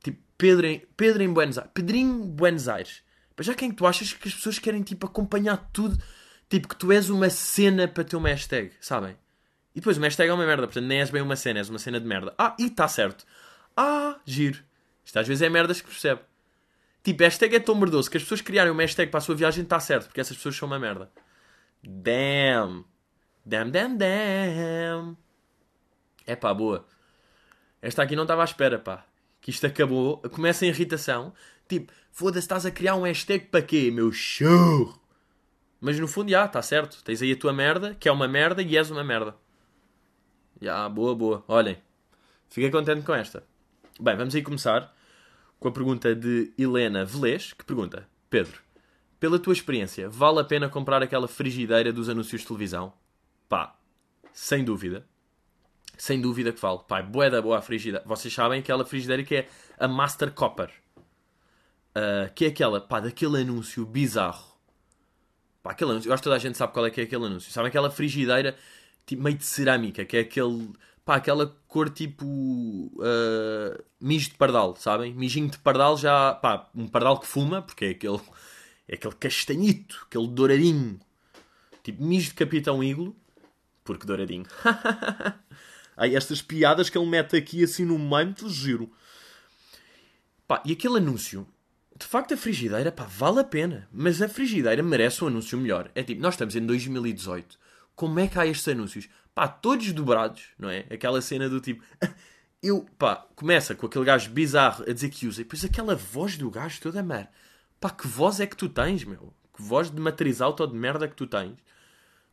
tipo, 0.04 0.22
Pedro 0.38 0.68
em, 0.68 0.84
Pedro 0.96 1.24
em 1.24 1.34
Buenos 1.34 1.58
Aires, 1.58 1.72
Pedrinho 1.74 2.26
Buenos 2.26 2.68
Aires 2.68 3.02
mas 3.36 3.46
já 3.46 3.54
quem 3.54 3.70
é 3.70 3.72
que 3.72 3.78
tu 3.78 3.86
achas 3.86 4.14
que 4.14 4.28
as 4.28 4.34
pessoas 4.34 4.60
querem 4.60 4.82
tipo 4.82 5.06
acompanhar 5.06 5.58
tudo? 5.72 6.02
Tipo 6.50 6.68
que 6.68 6.76
tu 6.76 6.92
és 6.92 7.10
uma 7.10 7.30
cena 7.30 7.88
para 7.88 8.04
ter 8.04 8.16
uma 8.16 8.30
hashtag, 8.30 8.72
sabem? 8.80 9.18
E 9.74 9.80
depois 9.80 9.98
uma 9.98 10.06
hashtag 10.06 10.30
é 10.30 10.34
uma 10.34 10.46
merda, 10.46 10.68
portanto 10.68 10.86
nem 10.86 11.00
és 11.00 11.10
bem 11.10 11.22
uma 11.22 11.36
cena, 11.36 11.60
és 11.60 11.70
uma 11.70 11.80
cena 11.80 12.00
de 12.00 12.06
merda. 12.06 12.34
Ah, 12.38 12.56
e 12.60 12.66
está 12.66 12.88
certo. 12.88 13.26
Ah, 13.76 14.20
giro. 14.26 14.60
Isto 15.06 15.20
às 15.20 15.28
vezes 15.28 15.42
é 15.42 15.50
merdas 15.50 15.82
que 15.82 15.88
percebe. 15.88 16.22
Tipo, 17.04 17.24
hashtag 17.24 17.56
é 17.56 17.60
tão 17.60 17.74
merdoso 17.76 18.12
que 18.12 18.18
as 18.18 18.24
pessoas 18.24 18.42
criarem 18.42 18.72
uma 18.72 18.82
hashtag 18.82 19.10
para 19.10 19.18
a 19.18 19.22
sua 19.22 19.34
viagem 19.36 19.64
está 19.64 19.80
certo, 19.80 20.06
porque 20.06 20.22
essas 20.22 20.38
pessoas 20.38 20.56
são 20.56 20.68
uma 20.68 20.78
merda. 20.78 21.12
Damn. 21.84 22.86
Damn, 23.44 23.72
damn, 23.72 23.98
damn. 23.98 25.18
É 26.28 26.36
pá, 26.36 26.54
boa. 26.54 26.86
Esta 27.82 28.04
aqui 28.04 28.16
não 28.16 28.24
estava 28.24 28.44
à 28.44 28.46
espera, 28.46 28.78
pá. 28.78 29.04
Que 29.40 29.50
isto 29.50 29.66
acabou. 29.66 30.18
Começa 30.32 30.64
a 30.64 30.68
irritação. 30.68 31.34
Tipo, 31.72 31.94
foda-se, 32.12 32.40
estás 32.40 32.66
a 32.66 32.72
criar 32.72 32.98
um 32.98 33.04
hashtag 33.04 33.46
para 33.46 33.62
quê, 33.62 33.90
meu 33.90 34.12
churro? 34.12 35.00
Mas 35.80 35.98
no 35.98 36.06
fundo, 36.06 36.30
já, 36.30 36.44
está 36.44 36.62
certo. 36.62 37.02
Tens 37.02 37.22
aí 37.22 37.32
a 37.32 37.38
tua 37.38 37.54
merda, 37.54 37.96
que 37.96 38.10
é 38.10 38.12
uma 38.12 38.28
merda 38.28 38.62
e 38.62 38.76
és 38.76 38.92
uma 38.92 39.06
merda. 39.06 39.38
Já, 40.62 40.90
boa, 40.90 41.16
boa. 41.16 41.46
Olhem, 41.48 41.78
fiquei 42.50 42.70
contente 42.70 43.06
com 43.06 43.14
esta. 43.14 43.42
Bem, 43.98 44.18
vamos 44.18 44.36
aí 44.36 44.42
começar 44.42 44.94
com 45.62 45.70
a 45.70 45.72
pergunta 45.72 46.14
de 46.14 46.52
Helena 46.58 47.06
Velez, 47.06 47.54
que 47.54 47.64
pergunta: 47.64 48.06
Pedro, 48.30 48.60
pela 49.18 49.40
tua 49.40 49.54
experiência, 49.54 50.10
vale 50.10 50.42
a 50.42 50.44
pena 50.44 50.68
comprar 50.68 51.02
aquela 51.02 51.28
frigideira 51.30 51.94
dos 51.94 52.10
anúncios 52.10 52.42
de 52.42 52.48
televisão? 52.48 52.92
Pá, 53.48 53.78
sem 54.34 54.62
dúvida. 54.66 55.08
sem 55.98 56.20
dúvida 56.20 56.52
que 56.52 56.60
vale. 56.60 56.82
Pá, 56.86 57.00
é 57.00 57.30
da 57.30 57.42
boa 57.42 57.60
a 57.60 57.62
frigideira. 57.62 58.04
Vocês 58.06 58.34
sabem 58.34 58.60
aquela 58.60 58.84
frigideira 58.84 59.24
que 59.24 59.36
é 59.38 59.48
a 59.80 59.88
Master 59.88 60.34
Copper. 60.34 60.81
Uh, 61.96 62.32
que 62.34 62.46
é 62.46 62.48
aquela, 62.48 62.80
pá, 62.80 63.00
daquele 63.00 63.42
anúncio 63.42 63.86
bizarro. 63.86 64.52
Pá, 65.62 65.72
aquele 65.72 65.92
anúncio, 65.92 66.10
eu 66.10 66.14
acho 66.14 66.22
que 66.22 66.26
toda 66.26 66.36
a 66.36 66.40
gente 66.40 66.58
sabe 66.58 66.74
qual 66.74 66.86
é 66.86 66.90
que 66.90 67.02
é 67.02 67.04
aquele 67.04 67.26
anúncio. 67.26 67.52
Sabem 67.52 67.70
aquela 67.70 67.92
frigideira 67.92 68.56
tipo, 69.06 69.22
meio 69.22 69.38
de 69.38 69.46
cerâmica, 69.46 70.06
que 70.06 70.18
é 70.18 70.22
aquele, 70.22 70.70
pá, 71.04 71.16
aquela 71.16 71.48
cor 71.68 71.90
tipo 71.90 72.26
uh, 72.26 73.84
mijo 74.00 74.30
de 74.30 74.36
pardal, 74.36 74.76
sabem? 74.76 75.14
Mijinho 75.14 75.50
de 75.50 75.60
pardal 75.60 75.98
já, 75.98 76.34
pá, 76.34 76.70
um 76.76 76.88
pardal 76.88 77.20
que 77.20 77.28
fuma, 77.28 77.62
porque 77.62 77.86
é 77.86 77.90
aquele, 77.90 78.22
é 78.88 78.96
aquele 78.96 79.16
castanhito, 79.16 80.06
aquele 80.08 80.28
douradinho. 80.28 81.00
Tipo, 81.84 82.04
mijo 82.04 82.30
de 82.30 82.36
Capitão 82.36 82.84
Iglo, 82.84 83.16
porque 83.84 84.06
douradinho. 84.06 84.46
Aí 85.98 86.16
estas 86.16 86.42
piadas 86.42 86.90
que 86.90 86.98
ele 86.98 87.08
mete 87.08 87.36
aqui 87.36 87.64
assim 87.64 87.86
no 87.86 87.98
meio, 87.98 88.50
giro. 88.50 88.92
Pá, 90.48 90.62
e 90.66 90.74
aquele 90.74 90.98
anúncio, 90.98 91.48
de 92.02 92.08
facto 92.08 92.34
a 92.34 92.38
frigideira, 92.38 92.92
pá, 92.92 93.04
vale 93.04 93.42
a 93.42 93.44
pena. 93.44 93.88
Mas 93.92 94.22
a 94.22 94.28
frigideira 94.28 94.82
merece 94.82 95.24
um 95.24 95.28
anúncio 95.28 95.58
melhor. 95.58 95.92
É 95.94 96.02
tipo, 96.02 96.20
nós 96.20 96.34
estamos 96.34 96.56
em 96.56 96.66
2018. 96.66 97.60
Como 97.96 98.20
é 98.20 98.28
que 98.28 98.40
há 98.40 98.46
estes 98.46 98.68
anúncios? 98.68 99.08
Pá, 99.36 99.48
todos 99.48 99.92
dobrados, 99.94 100.48
não 100.58 100.70
é? 100.70 100.86
Aquela 100.90 101.22
cena 101.22 101.48
do 101.48 101.62
tipo... 101.62 101.84
Eu, 102.64 102.86
pá, 102.98 103.26
começa 103.36 103.74
com 103.74 103.88
aquele 103.88 104.06
gajo 104.06 104.30
bizarro 104.30 104.84
a 104.88 104.94
dizer 104.94 105.10
que 105.10 105.26
usa. 105.26 105.42
E 105.42 105.44
depois 105.44 105.66
aquela 105.66 105.96
voz 105.96 106.38
do 106.38 106.50
gajo 106.52 106.80
toda 106.80 107.02
mer. 107.02 107.28
Pá, 107.80 107.90
que 107.90 108.08
voz 108.08 108.40
é 108.40 108.46
que 108.46 108.56
tu 108.56 108.70
tens, 108.70 109.04
meu? 109.04 109.34
Que 109.56 109.64
voz 109.64 109.90
de 109.90 110.00
matriz 110.00 110.42
auto 110.42 110.68
de 110.68 110.76
merda 110.76 111.08
que 111.08 111.16
tu 111.16 111.26
tens? 111.26 111.58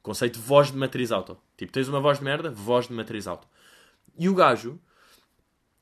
Conceito 0.02 0.38
de 0.38 0.44
voz 0.44 0.70
de 0.70 0.76
matriz 0.76 1.10
auto. 1.10 1.38
Tipo, 1.56 1.72
tens 1.72 1.88
uma 1.88 2.00
voz 2.00 2.18
de 2.18 2.24
merda, 2.24 2.50
voz 2.50 2.88
de 2.88 2.92
matriz 2.92 3.26
auto. 3.26 3.48
E 4.18 4.28
o 4.28 4.34
gajo, 4.34 4.78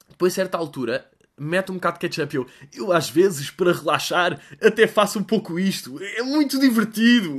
depois 0.08 0.32
a 0.32 0.36
certa 0.36 0.56
altura, 0.56 1.10
mete 1.38 1.70
um 1.70 1.74
bocado 1.74 1.98
de 1.98 2.08
ketchup 2.08 2.34
eu, 2.34 2.46
eu 2.72 2.92
às 2.92 3.10
vezes, 3.10 3.50
para 3.50 3.72
relaxar, 3.72 4.40
até 4.60 4.86
faço 4.86 5.18
um 5.18 5.24
pouco 5.24 5.58
isto. 5.58 5.98
É 6.02 6.22
muito 6.22 6.58
divertido. 6.58 7.38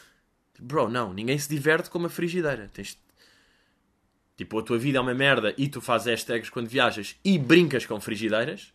Bro, 0.58 0.90
não, 0.90 1.12
ninguém 1.12 1.38
se 1.38 1.48
diverte 1.48 1.88
com 1.88 1.98
uma 1.98 2.08
frigideira. 2.08 2.70
Tens... 2.72 2.98
Tipo, 4.36 4.58
a 4.58 4.62
tua 4.62 4.78
vida 4.78 4.98
é 4.98 5.00
uma 5.00 5.14
merda 5.14 5.54
e 5.56 5.68
tu 5.68 5.80
fazes 5.80 6.06
hashtags 6.06 6.50
quando 6.50 6.68
viajas 6.68 7.16
e 7.24 7.38
brincas 7.38 7.86
com 7.86 8.00
frigideiras. 8.00 8.72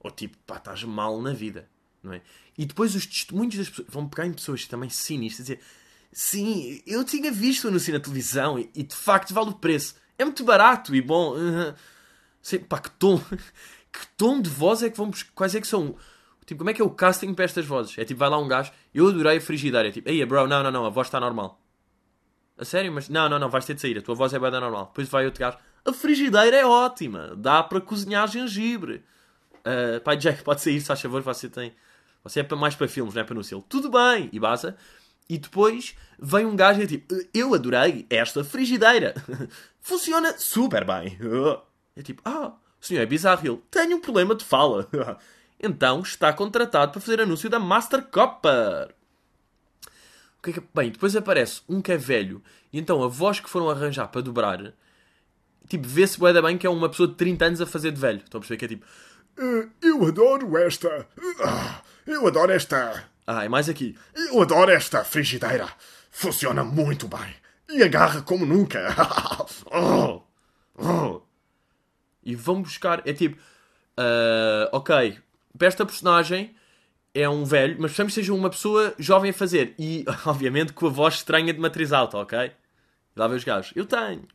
Ou 0.00 0.10
tipo, 0.10 0.36
pá, 0.46 0.56
estás 0.56 0.82
mal 0.82 1.20
na 1.20 1.32
vida. 1.32 1.68
Não 2.02 2.12
é? 2.12 2.20
E 2.58 2.66
depois 2.66 2.94
os 2.94 3.06
testemunhos 3.06 3.56
das 3.56 3.68
pessoas 3.68 3.88
vão 3.88 4.08
pegar 4.08 4.26
em 4.26 4.32
pessoas 4.32 4.66
também 4.66 4.90
sinistras 4.90 5.48
e 5.48 5.52
dizer 5.54 5.64
Sim, 6.12 6.82
eu 6.86 7.02
tinha 7.04 7.32
visto 7.32 7.64
o 7.64 7.68
anúncio 7.68 7.92
na 7.92 7.98
televisão 7.98 8.58
e, 8.58 8.70
e, 8.74 8.82
de 8.82 8.94
facto 8.94 9.32
vale 9.32 9.48
o 9.48 9.54
preço. 9.54 9.94
É 10.18 10.24
muito 10.24 10.44
barato 10.44 10.94
e 10.94 11.00
bom. 11.00 11.34
sei, 12.42 12.58
pá, 12.58 12.78
que 12.78 12.90
tom. 12.90 13.20
Que 13.92 14.06
tom 14.16 14.40
de 14.40 14.48
voz 14.48 14.82
é 14.82 14.88
que 14.88 14.96
vamos. 14.96 15.22
Quais 15.22 15.54
é 15.54 15.60
que 15.60 15.66
são? 15.66 15.94
Tipo, 16.46 16.60
como 16.60 16.70
é 16.70 16.72
que 16.72 16.80
é 16.80 16.84
o 16.84 16.88
casting 16.88 17.34
para 17.34 17.44
estas 17.44 17.66
vozes? 17.66 17.96
É 17.98 18.06
tipo, 18.06 18.18
vai 18.18 18.30
lá 18.30 18.38
um 18.38 18.48
gajo. 18.48 18.72
Eu 18.94 19.08
adorei 19.08 19.36
a 19.36 19.40
frigideira. 19.40 19.88
É 19.88 19.90
tipo, 19.90 20.08
ei, 20.08 20.24
bro, 20.24 20.46
não, 20.46 20.62
não, 20.62 20.70
não, 20.70 20.86
a 20.86 20.88
voz 20.88 21.08
está 21.08 21.20
normal. 21.20 21.60
A 22.56 22.64
sério? 22.64 22.90
Mas 22.90 23.08
não, 23.08 23.28
não, 23.28 23.38
não, 23.38 23.50
vais 23.50 23.66
ter 23.66 23.74
de 23.74 23.82
sair. 23.82 23.98
A 23.98 24.02
tua 24.02 24.14
voz 24.14 24.32
é 24.32 24.38
bem 24.38 24.50
normal. 24.50 24.86
Depois 24.86 25.08
vai 25.08 25.26
outro 25.26 25.40
gajo. 25.40 25.58
A 25.84 25.92
frigideira 25.92 26.56
é 26.56 26.64
ótima. 26.64 27.36
Dá 27.36 27.62
para 27.62 27.80
cozinhar 27.80 28.26
gengibre. 28.28 29.04
Uh, 29.58 30.00
pai 30.00 30.16
Jack, 30.16 30.40
pode 30.44 30.62
sair, 30.62 30.80
se 30.80 30.86
faz 30.86 31.00
favor. 31.00 31.20
Você 31.22 31.48
tem. 31.48 31.74
Você 32.24 32.40
é 32.40 32.54
mais 32.54 32.74
para 32.74 32.88
filmes, 32.88 33.14
não 33.14 33.22
é 33.22 33.24
para 33.24 33.34
no 33.34 33.44
selo. 33.44 33.64
Tudo 33.68 33.90
bem. 33.90 34.30
E 34.32 34.38
basta. 34.38 34.76
E 35.28 35.38
depois 35.38 35.96
vem 36.18 36.44
um 36.44 36.56
gajo 36.56 36.80
e 36.80 36.84
é 36.84 36.86
tipo, 36.86 37.14
eu 37.32 37.54
adorei 37.54 38.06
esta 38.10 38.44
frigideira. 38.44 39.14
Funciona 39.80 40.36
super 40.38 40.84
bem. 40.84 41.18
É 41.96 42.02
tipo, 42.02 42.22
ah, 42.24 42.54
o 42.80 42.84
senhor 42.84 43.02
é 43.02 43.06
bizarro. 43.06 43.46
Ele, 43.46 43.62
tenho 43.70 43.96
um 43.96 44.00
problema 44.00 44.34
de 44.34 44.44
fala. 44.44 44.88
então 45.62 46.00
está 46.00 46.32
contratado 46.32 46.92
para 46.92 47.00
fazer 47.00 47.20
anúncio 47.20 47.48
da 47.48 47.58
Master 47.58 48.02
Copper. 48.02 48.94
O 50.44 50.50
é. 50.50 50.62
Bem, 50.74 50.90
depois 50.90 51.14
aparece 51.14 51.62
um 51.68 51.80
que 51.80 51.92
é 51.92 51.96
velho 51.96 52.42
e 52.72 52.78
então 52.78 53.02
a 53.02 53.08
voz 53.08 53.38
que 53.38 53.48
foram 53.48 53.70
arranjar 53.70 54.08
para 54.08 54.22
dobrar, 54.22 54.72
tipo, 55.68 55.86
vê-se 55.86 56.18
bem 56.18 56.58
que 56.58 56.66
é 56.66 56.70
uma 56.70 56.88
pessoa 56.88 57.08
de 57.08 57.14
30 57.14 57.44
anos 57.44 57.60
a 57.60 57.66
fazer 57.66 57.92
de 57.92 58.00
velho. 58.00 58.22
Estão 58.24 58.38
a 58.38 58.40
perceber 58.40 58.58
que 58.58 58.64
é 58.64 58.68
tipo, 58.68 58.86
uh, 59.38 59.70
eu 59.80 60.04
adoro 60.04 60.56
esta. 60.58 61.06
Uh, 61.16 62.10
eu 62.10 62.26
adoro 62.26 62.50
esta. 62.50 63.08
Ah, 63.26 63.44
é 63.44 63.48
mais 63.48 63.68
aqui. 63.68 63.96
Eu 64.14 64.42
adoro 64.42 64.70
esta 64.70 65.04
frigideira. 65.04 65.68
Funciona 66.10 66.64
muito 66.64 67.06
bem. 67.06 67.34
E 67.70 67.82
agarra 67.82 68.22
como 68.22 68.44
nunca. 68.44 68.88
oh, 69.70 70.22
oh. 70.76 71.31
E 72.22 72.34
vão 72.34 72.62
buscar. 72.62 73.02
É 73.06 73.12
tipo. 73.12 73.36
Uh, 73.92 74.68
ok, 74.72 75.18
para 75.56 75.68
esta 75.68 75.84
personagem 75.84 76.54
é 77.14 77.28
um 77.28 77.44
velho, 77.44 77.74
mas 77.74 77.90
precisamos 77.90 78.14
que 78.14 78.20
seja 78.20 78.32
uma 78.32 78.48
pessoa 78.48 78.94
jovem 78.98 79.30
a 79.30 79.34
fazer. 79.34 79.74
E, 79.78 80.04
obviamente, 80.24 80.72
com 80.72 80.86
a 80.86 80.90
voz 80.90 81.14
estranha 81.14 81.52
de 81.52 81.60
matriz 81.60 81.92
alta, 81.92 82.18
ok? 82.18 82.52
Lá 83.14 83.28
vê 83.28 83.36
os 83.36 83.44
gajos. 83.44 83.72
Eu 83.76 83.84
tenho. 83.84 84.26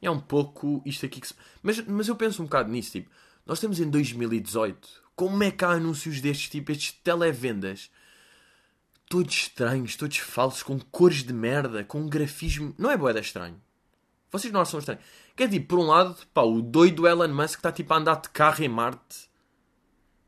É 0.00 0.10
um 0.10 0.20
pouco 0.20 0.82
isto 0.84 1.04
aqui 1.06 1.20
que 1.20 1.28
se... 1.28 1.34
mas, 1.62 1.84
mas 1.86 2.06
eu 2.06 2.14
penso 2.14 2.42
um 2.42 2.44
bocado 2.44 2.70
nisso, 2.70 2.92
tipo. 2.92 3.10
Nós 3.44 3.58
estamos 3.58 3.80
em 3.80 3.88
2018. 3.88 5.06
Como 5.14 5.42
é 5.42 5.50
que 5.50 5.64
há 5.64 5.70
anúncios 5.70 6.20
destes 6.20 6.50
tipo, 6.50 6.70
estes 6.70 6.92
televendas? 6.92 7.90
Todos 9.08 9.34
estranhos, 9.34 9.96
todos 9.96 10.18
falsos, 10.18 10.62
com 10.62 10.78
cores 10.78 11.22
de 11.22 11.32
merda, 11.32 11.84
com 11.84 12.08
grafismo. 12.08 12.74
Não 12.76 12.90
é 12.90 12.96
boeda 12.96 13.20
estranho. 13.20 13.60
Vocês 14.30 14.52
não 14.52 14.60
acham 14.60 14.78
estranho? 14.78 15.00
Quer 15.34 15.48
dizer, 15.48 15.60
por 15.60 15.78
um 15.78 15.86
lado, 15.86 16.16
pá, 16.34 16.42
o 16.42 16.60
doido 16.60 17.06
Elon 17.06 17.28
Musk 17.28 17.58
está 17.58 17.70
tipo 17.72 17.92
a 17.94 17.98
andar 17.98 18.20
de 18.20 18.28
carro 18.30 18.62
em 18.62 18.68
Marte 18.68 19.28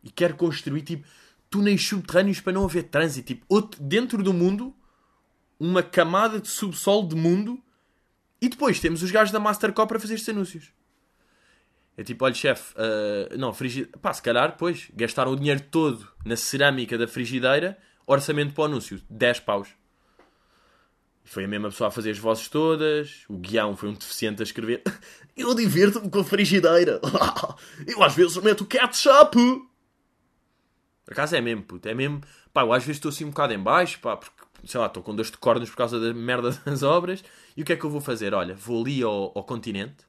e 0.02 0.10
quer 0.10 0.34
construir 0.34 0.82
tipo 0.82 1.06
túneis 1.50 1.84
subterrâneos 1.84 2.40
para 2.40 2.52
não 2.52 2.64
haver 2.64 2.84
trânsito. 2.84 3.28
Tipo, 3.28 3.44
outro, 3.48 3.82
dentro 3.82 4.22
do 4.22 4.32
mundo, 4.32 4.74
uma 5.58 5.82
camada 5.82 6.40
de 6.40 6.48
subsolo 6.48 7.08
de 7.08 7.16
mundo. 7.16 7.62
E 8.40 8.48
depois 8.48 8.78
temos 8.78 9.02
os 9.02 9.10
gajos 9.10 9.32
da 9.32 9.40
Mastercard 9.40 9.88
para 9.88 9.98
fazer 9.98 10.14
estes 10.14 10.28
anúncios. 10.28 10.72
É 11.96 12.04
tipo, 12.04 12.24
olha, 12.24 12.34
chefe, 12.34 12.72
uh, 12.74 13.36
não, 13.36 13.52
frigideira. 13.52 13.98
Pá, 13.98 14.12
se 14.12 14.22
calhar, 14.22 14.56
pois, 14.56 14.88
gastaram 14.94 15.32
o 15.32 15.36
dinheiro 15.36 15.60
todo 15.68 16.06
na 16.24 16.36
cerâmica 16.36 16.96
da 16.96 17.08
frigideira, 17.08 17.76
orçamento 18.06 18.54
para 18.54 18.62
o 18.62 18.64
anúncio, 18.66 19.02
10 19.10 19.40
paus. 19.40 19.68
Foi 21.28 21.44
a 21.44 21.48
mesma 21.48 21.68
pessoa 21.68 21.88
a 21.88 21.90
fazer 21.90 22.10
as 22.10 22.18
vozes 22.18 22.48
todas, 22.48 23.24
o 23.28 23.36
guião 23.36 23.76
foi 23.76 23.90
um 23.90 23.92
deficiente 23.92 24.40
a 24.40 24.44
escrever. 24.44 24.82
Eu 25.36 25.54
divirto-me 25.54 26.10
com 26.10 26.20
a 26.20 26.24
frigideira. 26.24 27.00
Eu 27.86 28.02
às 28.02 28.14
vezes 28.14 28.36
meto 28.38 28.64
ketchup. 28.64 29.36
Por 31.04 31.12
acaso 31.12 31.36
é 31.36 31.40
mesmo, 31.40 31.62
puto, 31.62 31.88
é 31.88 31.94
mesmo. 31.94 32.20
Pá, 32.52 32.62
eu 32.62 32.72
às 32.72 32.82
vezes 32.82 32.96
estou 32.96 33.10
assim 33.10 33.24
um 33.24 33.30
bocado 33.30 33.52
em 33.52 33.58
baixo, 33.58 34.00
pá, 34.00 34.16
porque, 34.16 34.34
sei 34.64 34.80
lá, 34.80 34.86
estou 34.86 35.02
com 35.02 35.14
dores 35.14 35.30
de 35.30 35.38
cornos 35.38 35.70
por 35.70 35.76
causa 35.76 36.00
da 36.00 36.12
merda 36.12 36.50
das 36.66 36.82
obras. 36.82 37.22
E 37.56 37.62
o 37.62 37.64
que 37.64 37.72
é 37.72 37.76
que 37.76 37.84
eu 37.84 37.90
vou 37.90 38.00
fazer? 38.00 38.34
Olha, 38.34 38.54
vou 38.54 38.82
ali 38.82 39.02
ao, 39.02 39.32
ao 39.34 39.44
continente 39.44 40.08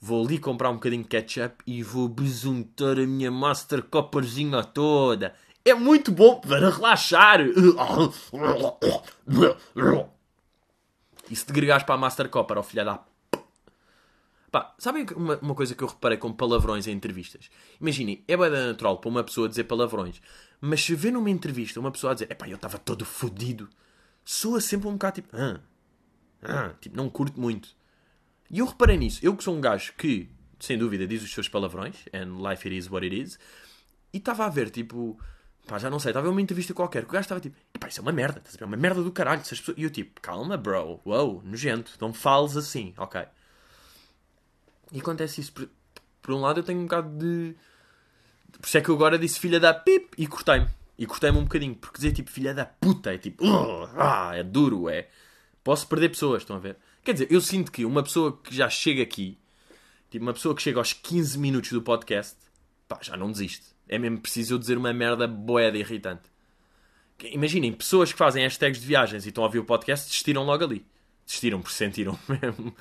Vou 0.00 0.24
ali 0.24 0.38
comprar 0.38 0.70
um 0.70 0.74
bocadinho 0.74 1.02
de 1.02 1.08
ketchup 1.08 1.56
e 1.66 1.82
vou 1.82 2.08
besuntar 2.08 2.96
a 2.98 3.06
minha 3.06 3.32
Master 3.32 3.82
Copperzinha 3.82 4.62
toda. 4.62 5.34
É 5.68 5.74
muito 5.74 6.10
bom 6.10 6.40
para 6.40 6.70
relaxar. 6.70 7.40
E 11.30 11.36
se 11.36 11.44
gregares 11.52 11.84
para 11.84 11.94
a 11.94 11.98
Master 11.98 12.30
ó 12.32 12.46
oh, 12.56 12.62
filha 12.62 12.86
da... 12.86 13.04
Pá, 14.50 14.74
sabem 14.78 15.04
uma, 15.14 15.36
uma, 15.36 15.54
coisa 15.54 15.74
que 15.74 15.84
eu 15.84 15.88
reparei 15.88 16.16
com 16.16 16.32
palavrões 16.32 16.86
em 16.86 16.92
entrevistas? 16.92 17.50
Imaginem, 17.78 18.24
é 18.26 18.34
bem 18.34 18.48
natural 18.48 18.96
para 18.96 19.10
uma 19.10 19.22
pessoa 19.22 19.46
dizer 19.46 19.64
palavrões. 19.64 20.22
Mas 20.58 20.82
se 20.82 20.94
vê 20.94 21.10
numa 21.10 21.28
entrevista 21.28 21.78
uma 21.78 21.92
pessoa 21.92 22.12
a 22.12 22.14
dizer 22.14 22.30
Epá, 22.30 22.48
eu 22.48 22.56
estava 22.56 22.78
todo 22.78 23.04
fodido. 23.04 23.68
Soa 24.24 24.62
sempre 24.62 24.88
um 24.88 24.92
bocado 24.92 25.16
tipo... 25.16 25.36
Ah, 25.36 25.60
ah, 26.42 26.74
tipo, 26.80 26.96
não 26.96 27.10
curto 27.10 27.38
muito. 27.38 27.76
E 28.50 28.60
eu 28.60 28.64
reparei 28.64 28.96
nisso. 28.96 29.20
Eu 29.22 29.36
que 29.36 29.44
sou 29.44 29.54
um 29.54 29.60
gajo 29.60 29.92
que, 29.98 30.30
sem 30.58 30.78
dúvida, 30.78 31.06
diz 31.06 31.22
os 31.22 31.30
seus 31.30 31.46
palavrões, 31.46 32.06
and 32.14 32.40
life 32.40 32.66
it 32.66 32.74
is 32.74 32.90
what 32.90 33.04
it 33.04 33.14
is, 33.14 33.38
e 34.14 34.16
estava 34.16 34.46
a 34.46 34.48
ver, 34.48 34.70
tipo, 34.70 35.18
pá, 35.68 35.78
já 35.78 35.90
não 35.90 36.00
sei, 36.00 36.10
estava 36.10 36.28
uma 36.28 36.40
entrevista 36.40 36.72
qualquer, 36.72 37.04
que 37.04 37.10
o 37.10 37.12
gajo 37.12 37.22
estava 37.22 37.40
tipo, 37.40 37.54
pá, 37.78 37.88
isso 37.88 38.00
é 38.00 38.02
uma 38.02 38.10
merda, 38.10 38.38
estás 38.38 38.56
a 38.56 38.58
ver? 38.58 38.64
É 38.64 38.66
uma 38.66 38.76
merda 38.76 39.02
do 39.02 39.12
caralho. 39.12 39.42
Pessoas... 39.42 39.76
E 39.76 39.84
eu 39.84 39.90
tipo, 39.90 40.20
calma, 40.20 40.56
bro, 40.56 41.00
wow, 41.04 41.42
nojento, 41.44 41.92
não 42.00 42.12
fales 42.12 42.56
assim, 42.56 42.94
ok. 42.96 43.22
E 44.90 45.00
acontece 45.00 45.40
isso. 45.40 45.52
Por, 45.52 45.68
por 46.22 46.34
um 46.34 46.40
lado, 46.40 46.60
eu 46.60 46.64
tenho 46.64 46.80
um 46.80 46.84
bocado 46.84 47.16
de. 47.18 47.54
Por 48.52 48.66
isso 48.66 48.78
é 48.78 48.80
que 48.80 48.88
eu 48.88 48.94
agora 48.94 49.18
disse 49.18 49.38
filha 49.38 49.60
da 49.60 49.74
pip 49.74 50.10
e 50.16 50.26
cortei-me. 50.26 50.66
E 50.96 51.06
cortei-me 51.06 51.38
um 51.38 51.44
bocadinho, 51.44 51.76
porque 51.76 51.98
dizer 51.98 52.12
tipo 52.12 52.30
filha 52.30 52.52
da 52.52 52.64
puta 52.64 53.14
é 53.14 53.18
tipo, 53.18 53.44
ah, 53.96 54.32
é 54.34 54.42
duro, 54.42 54.88
é. 54.88 55.08
Posso 55.62 55.86
perder 55.86 56.08
pessoas, 56.08 56.42
estão 56.42 56.56
a 56.56 56.58
ver? 56.58 56.76
Quer 57.04 57.12
dizer, 57.12 57.28
eu 57.30 57.40
sinto 57.40 57.70
que 57.70 57.84
uma 57.84 58.02
pessoa 58.02 58.36
que 58.42 58.54
já 58.54 58.68
chega 58.68 59.02
aqui, 59.02 59.38
tipo, 60.10 60.24
uma 60.24 60.32
pessoa 60.32 60.54
que 60.54 60.62
chega 60.62 60.78
aos 60.78 60.92
15 60.92 61.38
minutos 61.38 61.70
do 61.70 61.82
podcast, 61.82 62.36
pá, 62.88 62.98
já 63.00 63.16
não 63.16 63.30
desiste. 63.30 63.77
É 63.88 63.98
mesmo 63.98 64.20
preciso 64.20 64.54
eu 64.54 64.58
dizer 64.58 64.76
uma 64.76 64.92
merda 64.92 65.26
boeda 65.26 65.78
irritante. 65.78 66.22
Imaginem, 67.24 67.72
pessoas 67.72 68.12
que 68.12 68.18
fazem 68.18 68.44
hashtags 68.44 68.80
de 68.80 68.86
viagens 68.86 69.24
e 69.26 69.28
estão 69.28 69.42
a 69.42 69.46
ouvir 69.46 69.58
o 69.58 69.64
podcast 69.64 70.06
desistiram 70.06 70.44
logo 70.44 70.62
ali. 70.62 70.86
Desistiram 71.26 71.60
porque 71.60 71.72
se 71.72 71.78
sentiram 71.84 72.18
mesmo, 72.28 72.74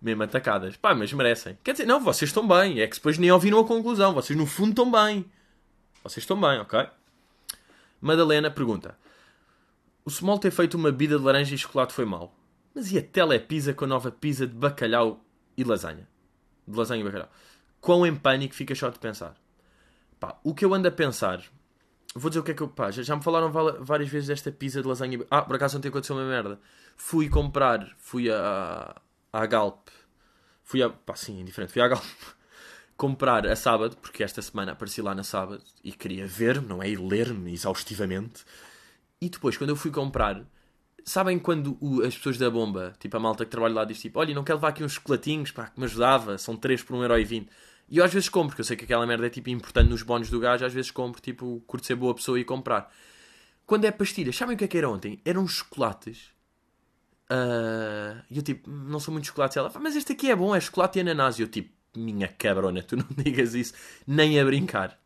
mesmo 0.00 0.22
atacadas. 0.22 0.76
Pá, 0.76 0.94
mas 0.94 1.12
merecem. 1.12 1.58
Quer 1.62 1.72
dizer, 1.72 1.86
não, 1.86 2.00
vocês 2.00 2.30
estão 2.30 2.46
bem. 2.46 2.80
É 2.80 2.86
que 2.86 2.96
depois 2.96 3.18
nem 3.18 3.30
ouviram 3.30 3.58
a 3.58 3.66
conclusão. 3.66 4.14
Vocês 4.14 4.38
no 4.38 4.46
fundo 4.46 4.70
estão 4.70 4.90
bem. 4.90 5.26
Vocês 6.02 6.22
estão 6.22 6.40
bem, 6.40 6.60
ok? 6.60 6.86
Madalena 8.00 8.50
pergunta: 8.50 8.96
O 10.04 10.10
Small 10.10 10.38
ter 10.38 10.50
feito 10.50 10.74
uma 10.74 10.90
bebida 10.90 11.18
de 11.18 11.24
laranja 11.24 11.54
e 11.54 11.58
chocolate 11.58 11.92
foi 11.92 12.04
mau. 12.04 12.34
Mas 12.74 12.90
e 12.90 12.98
a 12.98 13.02
telepizza 13.02 13.72
com 13.72 13.84
a 13.84 13.88
nova 13.88 14.10
pizza 14.10 14.46
de 14.46 14.54
bacalhau 14.54 15.24
e 15.56 15.62
lasanha? 15.62 16.08
De 16.66 16.76
lasanha 16.76 17.02
e 17.02 17.04
bacalhau. 17.04 17.30
Quão 17.80 18.06
em 18.06 18.14
pânico 18.14 18.54
fica 18.54 18.74
só 18.74 18.88
de 18.88 18.98
pensar. 18.98 19.34
Pá, 20.20 20.38
o 20.44 20.54
que 20.54 20.64
eu 20.64 20.74
ando 20.74 20.88
a 20.88 20.90
pensar. 20.90 21.42
Vou 22.14 22.30
dizer 22.30 22.40
o 22.40 22.44
que 22.44 22.52
é 22.52 22.54
que 22.54 22.62
eu. 22.62 22.68
Pá, 22.68 22.90
já, 22.90 23.02
já 23.02 23.16
me 23.16 23.22
falaram 23.22 23.50
várias 23.80 24.08
vezes 24.08 24.28
desta 24.28 24.52
pizza 24.52 24.80
de 24.82 24.88
lasanha. 24.88 25.18
Ah, 25.30 25.42
por 25.42 25.56
acaso 25.56 25.76
ontem 25.78 25.88
aconteceu 25.88 26.16
uma 26.16 26.24
merda. 26.26 26.60
Fui 26.96 27.28
comprar. 27.28 27.92
Fui 27.98 28.30
a. 28.30 28.94
à 29.32 29.46
Galp. 29.46 29.88
Fui 30.62 30.82
a. 30.82 30.90
Pá, 30.90 31.16
sim, 31.16 31.40
indiferente. 31.40 31.72
Fui 31.72 31.82
à 31.82 31.88
Galp. 31.88 32.04
comprar 32.96 33.44
a 33.46 33.56
sábado, 33.56 33.96
porque 33.96 34.22
esta 34.22 34.40
semana 34.40 34.72
apareci 34.72 35.02
lá 35.02 35.14
na 35.14 35.24
sábado 35.24 35.62
e 35.82 35.90
queria 35.92 36.26
ver-me, 36.26 36.68
não 36.68 36.80
é? 36.82 36.88
E 36.90 36.96
ler-me 36.96 37.52
exaustivamente. 37.52 38.44
E 39.20 39.28
depois, 39.28 39.56
quando 39.56 39.70
eu 39.70 39.76
fui 39.76 39.90
comprar, 39.90 40.44
sabem 41.04 41.38
quando 41.38 41.76
o- 41.80 42.02
as 42.02 42.16
pessoas 42.16 42.38
da 42.38 42.50
bomba, 42.50 42.94
tipo 43.00 43.16
a 43.16 43.20
malta 43.20 43.44
que 43.44 43.50
trabalha 43.50 43.74
lá, 43.74 43.84
diz 43.84 44.00
tipo: 44.00 44.18
Olha, 44.20 44.34
não 44.34 44.44
quero 44.44 44.58
levar 44.58 44.68
aqui 44.68 44.84
uns 44.84 44.92
chocolatinhos, 44.92 45.50
pá, 45.50 45.66
que 45.66 45.78
me 45.78 45.86
ajudava, 45.86 46.38
são 46.38 46.56
3 46.56 46.82
por 46.82 46.94
1,20€. 46.96 47.48
E 47.88 47.98
eu 47.98 48.04
às 48.04 48.12
vezes 48.12 48.28
compro, 48.28 48.48
porque 48.50 48.62
eu 48.62 48.64
sei 48.64 48.76
que 48.76 48.84
aquela 48.84 49.06
merda 49.06 49.26
é 49.26 49.30
tipo 49.30 49.50
importante 49.50 49.88
nos 49.90 50.02
bónus 50.02 50.30
do 50.30 50.40
gajo, 50.40 50.64
às 50.64 50.72
vezes 50.72 50.90
compro, 50.90 51.20
tipo, 51.20 51.62
curto 51.66 51.86
ser 51.86 51.94
boa 51.94 52.14
pessoa 52.14 52.38
e 52.40 52.44
comprar. 52.44 52.92
Quando 53.66 53.84
é 53.84 53.90
pastilhas, 53.90 54.36
sabem 54.36 54.54
o 54.54 54.58
que 54.58 54.64
é 54.64 54.68
que 54.68 54.78
era 54.78 54.88
ontem? 54.88 55.20
Eram 55.24 55.46
chocolates. 55.46 56.30
ah, 57.30 58.22
E 58.30 58.36
eu 58.38 58.42
tipo, 58.42 58.70
não 58.70 59.00
sou 59.00 59.12
muito 59.12 59.26
chocolate. 59.26 59.58
Ela, 59.58 59.70
mas 59.80 59.96
este 59.96 60.12
aqui 60.12 60.30
é 60.30 60.36
bom, 60.36 60.54
é 60.54 60.60
chocolate 60.60 60.98
e 60.98 61.02
ananás. 61.02 61.38
E 61.38 61.42
eu 61.42 61.48
tipo, 61.48 61.70
minha 61.96 62.28
cabrona, 62.28 62.82
tu 62.82 62.96
não 62.96 63.06
digas 63.16 63.54
isso, 63.54 63.74
nem 64.06 64.38
a 64.40 64.44
brincar. 64.44 64.98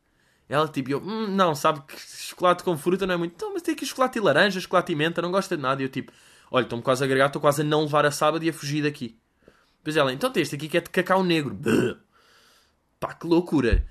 Ela 0.49 0.67
tipo, 0.69 0.91
eu, 0.91 0.99
"Hum, 1.01 1.27
não, 1.29 1.55
sabe 1.55 1.83
que 1.87 1.95
chocolate 2.01 2.63
com 2.65 2.77
fruta 2.77 3.07
não 3.07 3.15
é 3.15 3.17
muito. 3.19 3.35
Então, 3.35 3.53
mas 3.53 3.63
tem 3.63 3.75
aqui 3.75 3.85
chocolate 3.85 4.19
e 4.19 4.21
laranja, 4.23 4.61
chocolate 4.61 4.93
e 4.93 4.97
menta, 4.97 5.21
não 5.21 5.31
gosta 5.31 5.57
de 5.57 5.63
nada. 5.63 5.83
E 5.83 5.85
eu 5.85 5.89
tipo, 5.91 6.11
olha, 6.51 6.63
estou-me 6.65 6.83
quase 6.83 7.03
a 7.05 7.07
agregar, 7.07 7.27
estou 7.27 7.41
quase 7.43 7.61
a 7.63 7.65
não 7.65 7.83
levar 7.83 8.07
a 8.07 8.11
sábado 8.11 8.43
e 8.45 8.49
a 8.49 8.53
fugir 8.53 8.83
daqui. 8.83 9.19
Depois 9.79 9.97
ela, 9.97 10.13
então 10.13 10.31
tem 10.33 10.43
este 10.43 10.57
aqui 10.57 10.69
que 10.69 10.79
é 10.79 10.81
de 10.81 10.91
cacau 10.91 11.23
negro. 11.23 11.55
Bã. 11.55 11.99
Pá, 13.01 13.15
que 13.15 13.27
loucura. 13.27 13.87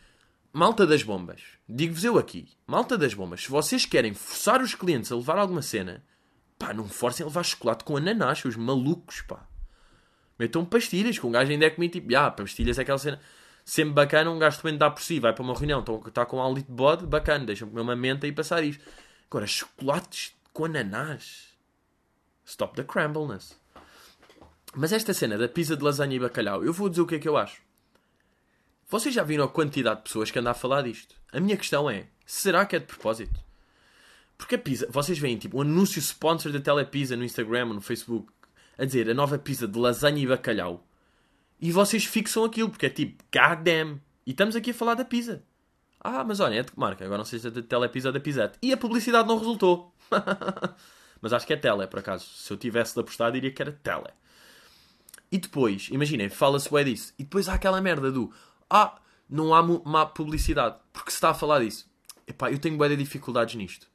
Malta 0.52 0.88
das 0.88 1.04
bombas, 1.04 1.42
digo-vos 1.70 2.04
eu 2.04 2.18
aqui, 2.18 2.50
malta 2.66 2.98
das 2.98 3.14
bombas, 3.14 3.44
se 3.44 3.50
vocês 3.50 3.86
querem 3.86 4.14
forçar 4.14 4.60
os 4.62 4.74
clientes 4.74 5.12
a 5.12 5.16
levar 5.16 5.38
alguma 5.38 5.62
cena, 5.62 6.04
pá, 6.58 6.74
não 6.74 6.88
forcem 6.88 7.24
a 7.24 7.28
levar 7.28 7.44
chocolate 7.44 7.84
com 7.84 7.96
ananás, 7.96 8.44
os 8.44 8.56
malucos, 8.56 9.22
pá. 9.22 9.48
Metam 10.40 10.66
pastilhas, 10.66 11.20
que 11.20 11.28
um 11.28 11.32
gajo 11.32 11.52
ainda 11.52 11.66
é 11.66 11.70
comigo, 11.70 11.94
tipo, 11.94 12.16
ah, 12.16 12.32
pastilhas 12.32 12.80
é 12.80 12.82
aquela 12.82 12.98
cena 12.98 13.22
sempre 13.64 13.94
bacana, 13.94 14.32
um 14.32 14.40
gajo 14.40 14.58
também 14.62 14.78
dá 14.78 14.90
por 14.90 15.04
si, 15.04 15.20
vai 15.20 15.34
para 15.34 15.44
uma 15.44 15.54
reunião, 15.54 15.84
está 16.08 16.26
com 16.26 16.42
um 16.42 16.54
de 16.54 16.64
bode, 16.64 17.06
bacana, 17.06 17.46
deixa-me 17.46 17.70
comer 17.70 17.84
uma 17.84 17.96
menta 17.96 18.26
e 18.26 18.32
passar 18.32 18.64
isto. 18.64 18.84
Agora, 19.30 19.46
chocolates 19.46 20.34
com 20.54 20.66
ananás. 20.66 21.50
Stop 22.46 22.76
the 22.76 22.84
crumbleness. 22.84 23.60
Mas 24.74 24.94
esta 24.94 25.14
cena 25.14 25.38
da 25.38 25.50
pizza 25.50 25.76
de 25.76 25.84
lasanha 25.84 26.16
e 26.16 26.20
bacalhau, 26.20 26.64
eu 26.64 26.72
vou 26.72 26.88
dizer 26.88 27.02
o 27.02 27.06
que 27.06 27.16
é 27.16 27.20
que 27.20 27.28
eu 27.28 27.36
acho. 27.36 27.67
Vocês 28.90 29.14
já 29.14 29.22
viram 29.22 29.44
a 29.44 29.50
quantidade 29.50 29.98
de 29.98 30.04
pessoas 30.04 30.32
que 30.32 30.40
andam 30.40 30.52
a 30.52 30.56
falar 30.56 30.82
disto? 30.82 31.14
A 31.34 31.42
minha 31.42 31.58
questão 31.58 31.90
é, 31.90 32.08
será 32.26 32.66
que 32.66 32.74
é 32.74 32.80
de 32.80 32.86
propósito? 32.86 33.38
Porque 34.38 34.56
a 34.56 34.58
pizza, 34.58 34.88
vocês 34.90 35.20
veem 35.20 35.38
tipo 35.38 35.58
um 35.58 35.62
anúncio 35.62 36.00
sponsor 36.00 36.54
da 36.54 36.62
Telepizza 36.62 37.18
no 37.18 37.26
Instagram 37.26 37.68
ou 37.68 37.74
no 37.74 37.82
Facebook 37.82 38.32
a 38.78 38.86
dizer 38.86 39.10
a 39.10 39.14
nova 39.14 39.38
pizza 39.38 39.68
de 39.68 39.78
lasanha 39.78 40.24
e 40.24 40.26
bacalhau. 40.26 40.88
E 41.60 41.70
vocês 41.70 42.06
fixam 42.06 42.46
aquilo, 42.46 42.70
porque 42.70 42.86
é 42.86 42.90
tipo, 42.90 43.22
god 43.26 43.62
damn. 43.62 44.00
E 44.26 44.32
estamos 44.32 44.56
aqui 44.56 44.72
a 44.72 44.74
falar 44.74 44.94
da 44.94 45.04
pizza. 45.04 45.44
Ah, 46.00 46.24
mas 46.24 46.40
olha, 46.40 46.56
é 46.60 46.64
de 46.64 46.72
que 46.72 46.80
marca? 46.80 47.04
Agora 47.04 47.18
não 47.18 47.26
sei 47.26 47.40
se 47.40 47.48
é 47.48 47.52
da 47.52 47.62
Telepizza 47.62 48.08
ou 48.08 48.14
da 48.14 48.22
Pizzette. 48.22 48.58
E 48.62 48.72
a 48.72 48.78
publicidade 48.78 49.28
não 49.28 49.38
resultou. 49.38 49.94
mas 51.20 51.34
acho 51.34 51.46
que 51.46 51.52
é 51.52 51.58
Tele, 51.58 51.88
por 51.88 52.00
acaso. 52.00 52.24
Se 52.24 52.54
eu 52.54 52.56
tivesse 52.56 52.94
de 52.94 53.02
apostar, 53.02 53.34
diria 53.34 53.52
que 53.52 53.62
era 53.62 53.74
Tele. 53.74 54.14
E 55.30 55.38
depois, 55.38 55.90
imaginem, 55.92 56.30
fala-se 56.30 56.72
bem 56.72 56.86
disso. 56.86 57.14
E 57.20 57.24
depois 57.24 57.50
há 57.50 57.56
aquela 57.56 57.82
merda 57.82 58.10
do 58.10 58.32
Ah, 58.70 59.00
não 59.30 59.54
há 59.54 59.62
má 59.62 60.06
publicidade. 60.06 60.78
Porque 60.92 61.12
se 61.12 61.18
está 61.18 61.30
a 61.30 61.34
falar 61.34 61.60
disso. 61.60 61.90
Epá, 62.26 62.52
eu 62.52 62.60
tenho 62.60 62.78
de 62.78 62.96
dificuldades 62.98 63.56
nisto. 63.56 63.88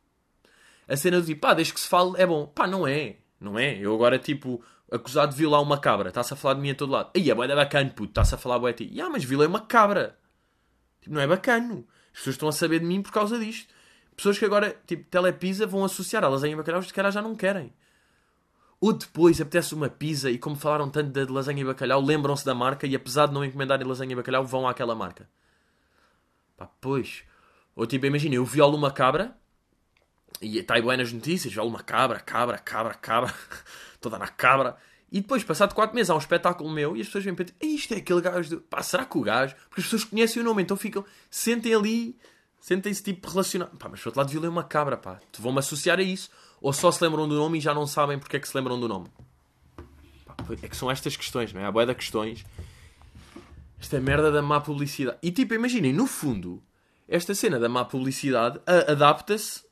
A 0.88 0.96
cena 0.96 1.20
do 1.20 1.26
tipo, 1.26 1.40
pá, 1.40 1.54
desde 1.54 1.74
que 1.74 1.80
se 1.80 1.88
fale 1.88 2.12
é 2.16 2.26
bom. 2.26 2.46
Pá, 2.46 2.66
não 2.66 2.86
é. 2.86 3.16
Não 3.40 3.58
é. 3.58 3.76
Eu 3.78 3.94
agora, 3.94 4.18
tipo, 4.18 4.62
acusado 4.90 5.32
de 5.32 5.38
violar 5.38 5.62
uma 5.62 5.78
cabra. 5.78 6.08
Está-se 6.08 6.32
a 6.32 6.36
falar 6.36 6.54
de 6.54 6.60
mim 6.60 6.70
a 6.70 6.74
todo 6.74 6.92
lado. 6.92 7.10
Aí 7.14 7.30
é 7.30 7.34
da 7.34 7.56
bacana, 7.56 7.90
puto. 7.90 8.10
Está-se 8.10 8.34
a 8.34 8.38
falar 8.38 8.58
de 8.72 8.86
ti. 8.86 9.00
Ah, 9.00 9.10
mas 9.10 9.24
violei 9.24 9.48
uma 9.48 9.60
cabra. 9.60 10.18
Tipo, 11.00 11.14
não 11.14 11.20
é 11.20 11.26
bacano. 11.26 11.86
As 12.12 12.18
pessoas 12.18 12.34
estão 12.34 12.48
a 12.48 12.52
saber 12.52 12.80
de 12.80 12.86
mim 12.86 13.02
por 13.02 13.12
causa 13.12 13.38
disto. 13.38 13.72
Pessoas 14.16 14.38
que 14.38 14.44
agora, 14.44 14.76
tipo, 14.86 15.04
telepizza 15.08 15.66
vão 15.66 15.84
associar 15.84 16.22
a 16.24 16.28
lasanha 16.28 16.52
e 16.52 16.56
bacalhau, 16.56 16.80
os 16.80 16.92
caras 16.92 17.14
já 17.14 17.22
não 17.22 17.34
querem. 17.34 17.72
Ou 18.82 18.92
depois 18.92 19.40
apetece 19.40 19.76
uma 19.76 19.88
pizza 19.88 20.28
e 20.28 20.36
como 20.36 20.56
falaram 20.56 20.90
tanto 20.90 21.12
de 21.12 21.32
lasanha 21.32 21.60
e 21.60 21.64
bacalhau, 21.64 22.00
lembram-se 22.00 22.44
da 22.44 22.52
marca 22.52 22.84
e 22.84 22.96
apesar 22.96 23.26
de 23.26 23.32
não 23.32 23.44
encomendarem 23.44 23.86
lasanha 23.86 24.10
e 24.10 24.16
bacalhau, 24.16 24.44
vão 24.44 24.66
àquela 24.66 24.92
marca. 24.92 25.30
Pá, 26.56 26.68
pois. 26.80 27.22
Ou 27.76 27.86
tipo, 27.86 28.06
imagina, 28.06 28.34
eu 28.34 28.44
violo 28.44 28.76
uma 28.76 28.90
cabra 28.90 29.36
e 30.40 30.58
está 30.58 30.74
aí 30.74 30.82
bem 30.82 30.96
nas 30.96 31.12
notícias, 31.12 31.54
violo 31.54 31.70
uma 31.70 31.80
cabra, 31.80 32.18
cabra, 32.18 32.58
cabra, 32.58 32.94
cabra, 32.94 33.32
toda 34.02 34.18
na 34.18 34.26
cabra. 34.26 34.76
E 35.12 35.20
depois, 35.20 35.44
passado 35.44 35.76
4 35.76 35.94
meses, 35.94 36.10
há 36.10 36.16
um 36.16 36.18
espetáculo 36.18 36.68
meu 36.68 36.96
e 36.96 37.02
as 37.02 37.06
pessoas 37.06 37.22
vêm 37.22 37.36
para 37.36 37.46
"Ei, 37.60 37.76
isto 37.76 37.94
é 37.94 37.98
aquele 37.98 38.20
gajo. 38.20 38.50
Do... 38.50 38.60
Pá, 38.62 38.82
será 38.82 39.04
que 39.04 39.16
o 39.16 39.20
gajo? 39.20 39.54
Porque 39.68 39.80
as 39.80 39.86
pessoas 39.86 40.02
conhecem 40.02 40.42
o 40.42 40.44
nome, 40.44 40.60
então 40.60 40.76
ficam, 40.76 41.04
sentem 41.30 41.72
ali, 41.72 42.18
sentem-se 42.60 43.00
tipo 43.00 43.30
relacionados. 43.30 43.78
Pá, 43.78 43.88
mas 43.88 44.00
por 44.00 44.08
outro 44.08 44.20
lado, 44.22 44.30
violei 44.30 44.50
uma 44.50 44.64
cabra, 44.64 44.96
pá. 44.96 45.20
Vão-me 45.38 45.60
associar 45.60 46.00
a 46.00 46.02
isso. 46.02 46.28
Ou 46.62 46.72
só 46.72 46.90
se 46.92 47.02
lembram 47.02 47.28
do 47.28 47.34
nome 47.34 47.58
e 47.58 47.60
já 47.60 47.74
não 47.74 47.86
sabem 47.86 48.18
porque 48.18 48.36
é 48.36 48.40
que 48.40 48.48
se 48.48 48.56
lembram 48.56 48.78
do 48.78 48.88
nome. 48.88 49.08
É 50.62 50.68
que 50.68 50.76
são 50.76 50.90
estas 50.90 51.16
questões, 51.16 51.52
não 51.52 51.60
é? 51.60 51.64
Há 51.66 51.72
boia 51.72 51.86
de 51.86 51.94
questões. 51.94 52.44
Esta 53.80 54.00
merda 54.00 54.30
da 54.30 54.40
má 54.40 54.60
publicidade. 54.60 55.18
E 55.22 55.30
tipo, 55.32 55.54
imaginem, 55.54 55.92
no 55.92 56.06
fundo, 56.06 56.62
esta 57.08 57.34
cena 57.34 57.58
da 57.58 57.68
má 57.68 57.84
publicidade 57.84 58.60
a- 58.66 58.92
adapta-se 58.92 59.64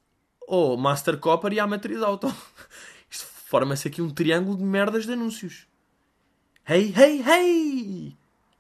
ao 0.49 0.77
Master 0.77 1.17
Copper 1.19 1.53
e 1.53 1.61
à 1.61 1.67
Matriz 1.67 2.03
Auto. 2.03 2.27
Isto 3.09 3.27
forma-se 3.47 3.87
aqui 3.87 4.03
um 4.03 4.11
triângulo 4.11 4.57
de 4.57 4.65
merdas 4.65 5.07
de 5.07 5.13
anúncios. 5.13 5.67
Hey, 6.69 6.93
hey, 6.97 7.23
hey! 7.27 8.17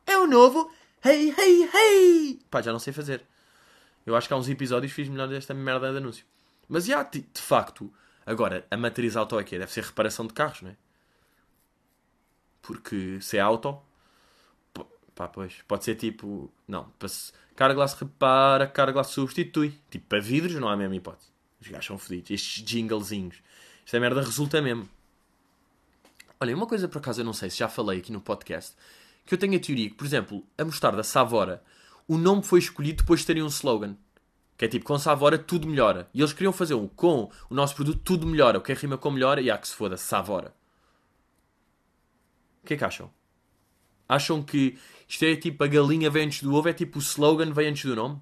É 0.07 0.16
o 0.19 0.27
novo 0.27 0.71
Hey, 1.05 1.35
hey, 1.37 1.69
hey! 1.75 2.40
Pá, 2.51 2.61
já 2.61 2.71
não 2.73 2.79
sei 2.79 2.93
fazer. 2.93 3.23
Eu 4.05 4.14
acho 4.14 4.29
que 4.29 4.35
há 4.35 4.37
uns 4.37 4.49
episódios 4.49 4.93
fiz 4.93 5.09
melhor 5.09 5.29
desta 5.29 5.55
merda 5.55 5.90
de 5.90 5.97
anúncio. 5.99 6.27
Mas 6.69 6.85
já, 6.85 7.03
de, 7.03 7.21
de 7.21 7.40
facto, 7.40 7.90
agora, 8.26 8.66
a 8.70 8.76
matriz 8.76 9.16
auto 9.16 9.38
aqui 9.38 9.59
deve 9.59 9.72
ser 9.72 9.85
reparação 9.85 10.26
de 10.26 10.35
carros, 10.35 10.62
não 10.62 10.70
é? 10.70 10.76
Porque 12.62 13.20
se 13.20 13.37
é 13.37 13.40
auto, 13.40 13.80
pá, 15.14 15.28
pois, 15.28 15.62
pode 15.66 15.85
ser 15.85 15.96
tipo, 15.96 16.52
não, 16.66 16.92
Carglass 17.61 17.92
repara, 17.94 18.66
Carglass 18.66 19.09
substitui. 19.09 19.78
Tipo, 19.90 20.06
para 20.06 20.20
vidros 20.20 20.54
não 20.54 20.68
há 20.68 20.72
a 20.72 20.76
mesma 20.76 20.96
hipótese. 20.96 21.28
Os 21.61 21.68
gajos 21.68 21.87
são 21.87 21.98
fodidos. 21.98 22.30
Estes 22.30 22.64
jinglezinhos. 22.64 23.42
Esta 23.85 24.00
merda 24.00 24.22
resulta 24.22 24.62
mesmo. 24.62 24.88
Olha, 26.40 26.56
uma 26.56 26.66
coisa 26.66 26.88
por 26.88 26.98
acaso 26.98 27.20
eu 27.20 27.24
não 27.24 27.35
sei 27.35 27.50
se 27.50 27.59
já 27.59 27.68
falei 27.68 27.98
aqui 27.98 28.11
no 28.11 28.20
podcast, 28.20 28.74
que 29.26 29.35
eu 29.35 29.38
tenho 29.38 29.56
a 29.56 29.61
teoria 29.61 29.90
que, 29.90 29.94
por 29.94 30.06
exemplo, 30.06 30.42
a 30.56 30.64
mostarda 30.64 31.02
Savora, 31.02 31.62
o 32.09 32.16
nome 32.16 32.42
foi 32.42 32.61
escolhido 32.61 33.02
depois 33.02 33.20
de 33.20 33.26
terem 33.26 33.42
um 33.42 33.48
slogan. 33.48 33.94
Que 34.61 34.66
é 34.66 34.68
tipo, 34.68 34.85
com 34.85 34.99
Savora 34.99 35.38
tudo 35.38 35.66
melhora. 35.66 36.07
E 36.12 36.20
eles 36.20 36.35
queriam 36.35 36.53
fazer 36.53 36.75
um 36.75 36.87
com 36.87 37.33
o 37.49 37.55
nosso 37.55 37.75
produto 37.75 37.99
tudo 38.05 38.27
melhora. 38.27 38.59
O 38.59 38.61
que 38.61 38.70
é 38.70 38.75
rima 38.75 38.99
com 38.99 39.11
melhora 39.11 39.40
e 39.40 39.51
há 39.51 39.57
que 39.57 39.66
se 39.66 39.75
foda, 39.75 39.96
Savora. 39.96 40.55
O 42.62 42.66
que 42.66 42.75
é 42.75 42.77
que 42.77 42.85
acham? 42.85 43.11
Acham 44.07 44.42
que 44.42 44.79
isto 45.09 45.25
é 45.25 45.35
tipo 45.35 45.64
a 45.64 45.66
galinha 45.66 46.11
vem 46.11 46.27
antes 46.27 46.42
do 46.42 46.55
ovo, 46.55 46.68
é 46.68 46.75
tipo 46.75 46.99
o 46.99 47.01
slogan 47.01 47.51
vem 47.55 47.68
antes 47.68 47.87
do 47.87 47.96
nome? 47.96 48.20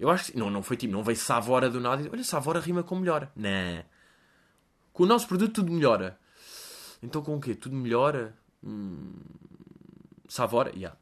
Eu 0.00 0.08
acho 0.08 0.32
que 0.32 0.38
não, 0.38 0.48
não 0.48 0.62
foi 0.62 0.78
tipo, 0.78 0.94
não 0.94 1.04
veio 1.04 1.18
Savora 1.18 1.68
do 1.68 1.80
nada. 1.80 2.08
Olha, 2.10 2.24
Savora 2.24 2.58
rima 2.58 2.82
com 2.82 2.96
melhora. 2.96 3.30
Não. 3.36 3.84
Com 4.90 5.02
o 5.02 5.06
nosso 5.06 5.28
produto 5.28 5.52
tudo 5.52 5.70
melhora. 5.70 6.18
Então 7.02 7.20
com 7.20 7.36
o 7.36 7.40
quê? 7.42 7.54
Tudo 7.54 7.76
melhora? 7.76 8.34
Hum... 8.64 9.12
Savora? 10.30 10.70
Yeah. 10.74 10.96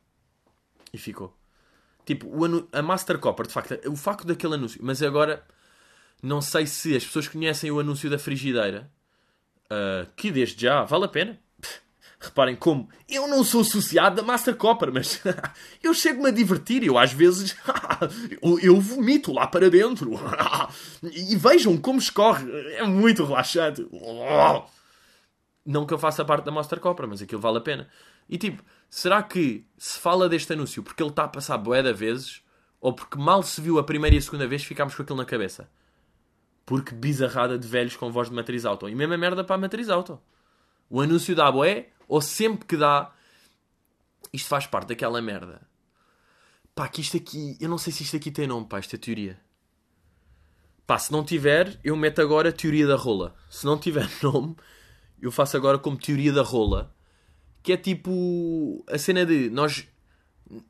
E 0.92 0.98
ficou. 0.98 1.38
Tipo, 2.04 2.26
o 2.28 2.68
a 2.72 2.82
Master 2.82 3.18
Copper, 3.18 3.46
de 3.46 3.52
facto, 3.52 3.78
o 3.88 3.96
facto 3.96 4.26
daquele 4.26 4.54
anúncio. 4.54 4.80
Mas 4.82 5.02
agora, 5.02 5.44
não 6.22 6.40
sei 6.40 6.66
se 6.66 6.96
as 6.96 7.04
pessoas 7.04 7.28
conhecem 7.28 7.70
o 7.70 7.80
anúncio 7.80 8.10
da 8.10 8.18
frigideira. 8.18 8.90
ah, 9.70 10.06
que 10.16 10.30
desde 10.30 10.62
já 10.62 10.84
vale 10.84 11.04
a 11.04 11.08
pena. 11.08 11.38
Reparem 12.20 12.56
como 12.56 12.88
eu 13.06 13.28
não 13.28 13.44
sou 13.44 13.60
associado 13.60 14.16
da 14.16 14.22
Master 14.22 14.56
Copper, 14.56 14.90
mas 14.90 15.20
eu 15.82 15.92
chego-me 15.92 16.28
a 16.28 16.32
divertir. 16.32 16.82
Eu 16.82 16.96
às 16.98 17.12
vezes 17.12 17.54
eu, 18.62 18.80
vomito 18.80 19.32
lá 19.32 19.46
para 19.46 19.68
dentro. 19.68 20.12
e 21.02 21.36
vejam 21.36 21.76
como 21.76 21.98
escorre. 21.98 22.50
É 22.76 22.84
muito 22.84 23.24
relaxante. 23.24 23.86
Não 25.66 25.86
que 25.86 25.92
eu 25.92 25.98
faça 25.98 26.24
parte 26.24 26.44
da 26.44 26.52
Monster 26.52 26.80
Copra, 26.80 27.06
mas 27.06 27.20
aquilo 27.20 27.40
vale 27.40 27.58
a 27.58 27.62
pena. 27.62 27.88
E 28.28 28.38
tipo, 28.38 28.62
será 28.88 29.22
que 29.22 29.66
se 29.76 29.98
fala 29.98 30.28
deste 30.28 30.52
anúncio 30.52 30.82
porque 30.82 31.02
ele 31.02 31.10
está 31.10 31.24
a 31.24 31.28
passar 31.28 31.58
bué 31.58 31.82
de 31.82 31.92
vezes 31.92 32.42
ou 32.80 32.92
porque 32.92 33.18
mal 33.18 33.42
se 33.42 33.60
viu 33.60 33.78
a 33.78 33.84
primeira 33.84 34.14
e 34.14 34.18
a 34.18 34.22
segunda 34.22 34.46
vez 34.46 34.64
ficámos 34.64 34.94
com 34.94 35.02
aquilo 35.02 35.18
na 35.18 35.24
cabeça? 35.24 35.70
Porque 36.66 36.94
bizarrada 36.94 37.58
de 37.58 37.66
velhos 37.66 37.96
com 37.96 38.10
voz 38.10 38.28
de 38.28 38.34
matriz 38.34 38.64
auto. 38.64 38.88
E 38.88 38.94
mesma 38.94 39.16
merda 39.16 39.44
para 39.44 39.56
a 39.56 39.58
matriz 39.58 39.88
auto. 39.88 40.20
O 40.88 41.00
anúncio 41.00 41.34
dá 41.34 41.50
bué 41.50 41.90
ou 42.08 42.20
sempre 42.20 42.66
que 42.66 42.76
dá... 42.76 43.12
Isto 44.32 44.48
faz 44.48 44.66
parte 44.66 44.88
daquela 44.88 45.20
merda. 45.20 45.66
Pá, 46.74 46.88
que 46.88 47.00
isto 47.00 47.16
aqui... 47.16 47.56
Eu 47.60 47.68
não 47.68 47.78
sei 47.78 47.92
se 47.92 48.02
isto 48.02 48.16
aqui 48.16 48.30
tem 48.30 48.46
nome, 48.46 48.66
pá, 48.66 48.78
esta 48.78 48.96
teoria. 48.96 49.38
Pá, 50.86 50.98
se 50.98 51.12
não 51.12 51.24
tiver, 51.24 51.78
eu 51.82 51.96
meto 51.96 52.20
agora 52.20 52.50
a 52.50 52.52
teoria 52.52 52.86
da 52.86 52.96
rola. 52.96 53.34
Se 53.48 53.64
não 53.64 53.78
tiver 53.78 54.08
nome, 54.22 54.56
eu 55.20 55.30
faço 55.30 55.56
agora 55.56 55.78
como 55.78 55.96
teoria 55.96 56.32
da 56.32 56.42
rola. 56.42 56.93
Que 57.64 57.72
é 57.72 57.76
tipo 57.76 58.84
a 58.88 58.96
cena 58.96 59.26
de 59.26 59.50
nós 59.50 59.88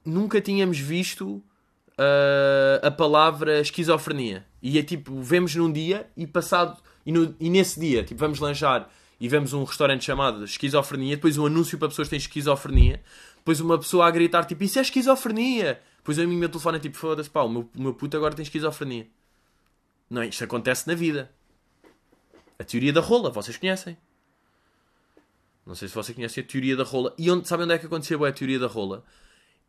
nunca 0.04 0.40
tínhamos 0.40 0.78
visto 0.78 1.42
uh, 1.98 2.86
a 2.86 2.90
palavra 2.90 3.60
esquizofrenia. 3.60 4.46
E 4.62 4.78
é 4.78 4.82
tipo, 4.82 5.20
vemos 5.20 5.54
num 5.54 5.70
dia 5.70 6.08
e 6.16 6.26
passado. 6.26 6.80
E, 7.04 7.12
no, 7.12 7.34
e 7.38 7.50
nesse 7.50 7.78
dia, 7.78 8.02
tipo, 8.02 8.18
vamos 8.18 8.38
lanchar 8.38 8.88
e 9.20 9.28
vemos 9.28 9.52
um 9.52 9.64
restaurante 9.64 10.04
chamado 10.04 10.44
Esquizofrenia. 10.44 11.16
Depois 11.16 11.36
um 11.36 11.46
anúncio 11.46 11.78
para 11.78 11.88
pessoas 11.88 12.08
que 12.08 12.10
têm 12.10 12.18
esquizofrenia. 12.18 13.02
Depois 13.36 13.60
uma 13.60 13.78
pessoa 13.78 14.06
a 14.06 14.10
gritar, 14.10 14.44
tipo, 14.44 14.64
isso 14.64 14.78
é 14.78 14.82
esquizofrenia. 14.82 15.80
Depois 15.98 16.18
a 16.18 16.26
mim 16.26 16.36
meu 16.36 16.48
telefone 16.48 16.78
é 16.78 16.80
tipo, 16.80 16.96
foda-se, 16.96 17.28
pá, 17.28 17.42
o 17.42 17.48
meu, 17.48 17.68
o 17.76 17.82
meu 17.82 17.94
puto 17.94 18.16
agora 18.16 18.34
tem 18.34 18.42
esquizofrenia. 18.42 19.06
Não? 20.08 20.22
Isto 20.22 20.44
acontece 20.44 20.86
na 20.86 20.94
vida. 20.94 21.30
A 22.58 22.64
teoria 22.64 22.92
da 22.92 23.00
rola, 23.00 23.30
vocês 23.30 23.56
conhecem. 23.56 23.96
Não 25.66 25.74
sei 25.74 25.88
se 25.88 25.94
vocês 25.94 26.14
conhecem 26.14 26.42
a 26.42 26.46
teoria 26.46 26.76
da 26.76 26.84
rola. 26.84 27.14
E 27.18 27.30
onde, 27.30 27.48
sabem 27.48 27.64
onde 27.64 27.74
é 27.74 27.78
que 27.78 27.86
aconteceu 27.86 28.24
a 28.24 28.32
teoria 28.32 28.58
da 28.58 28.66
rola? 28.66 29.04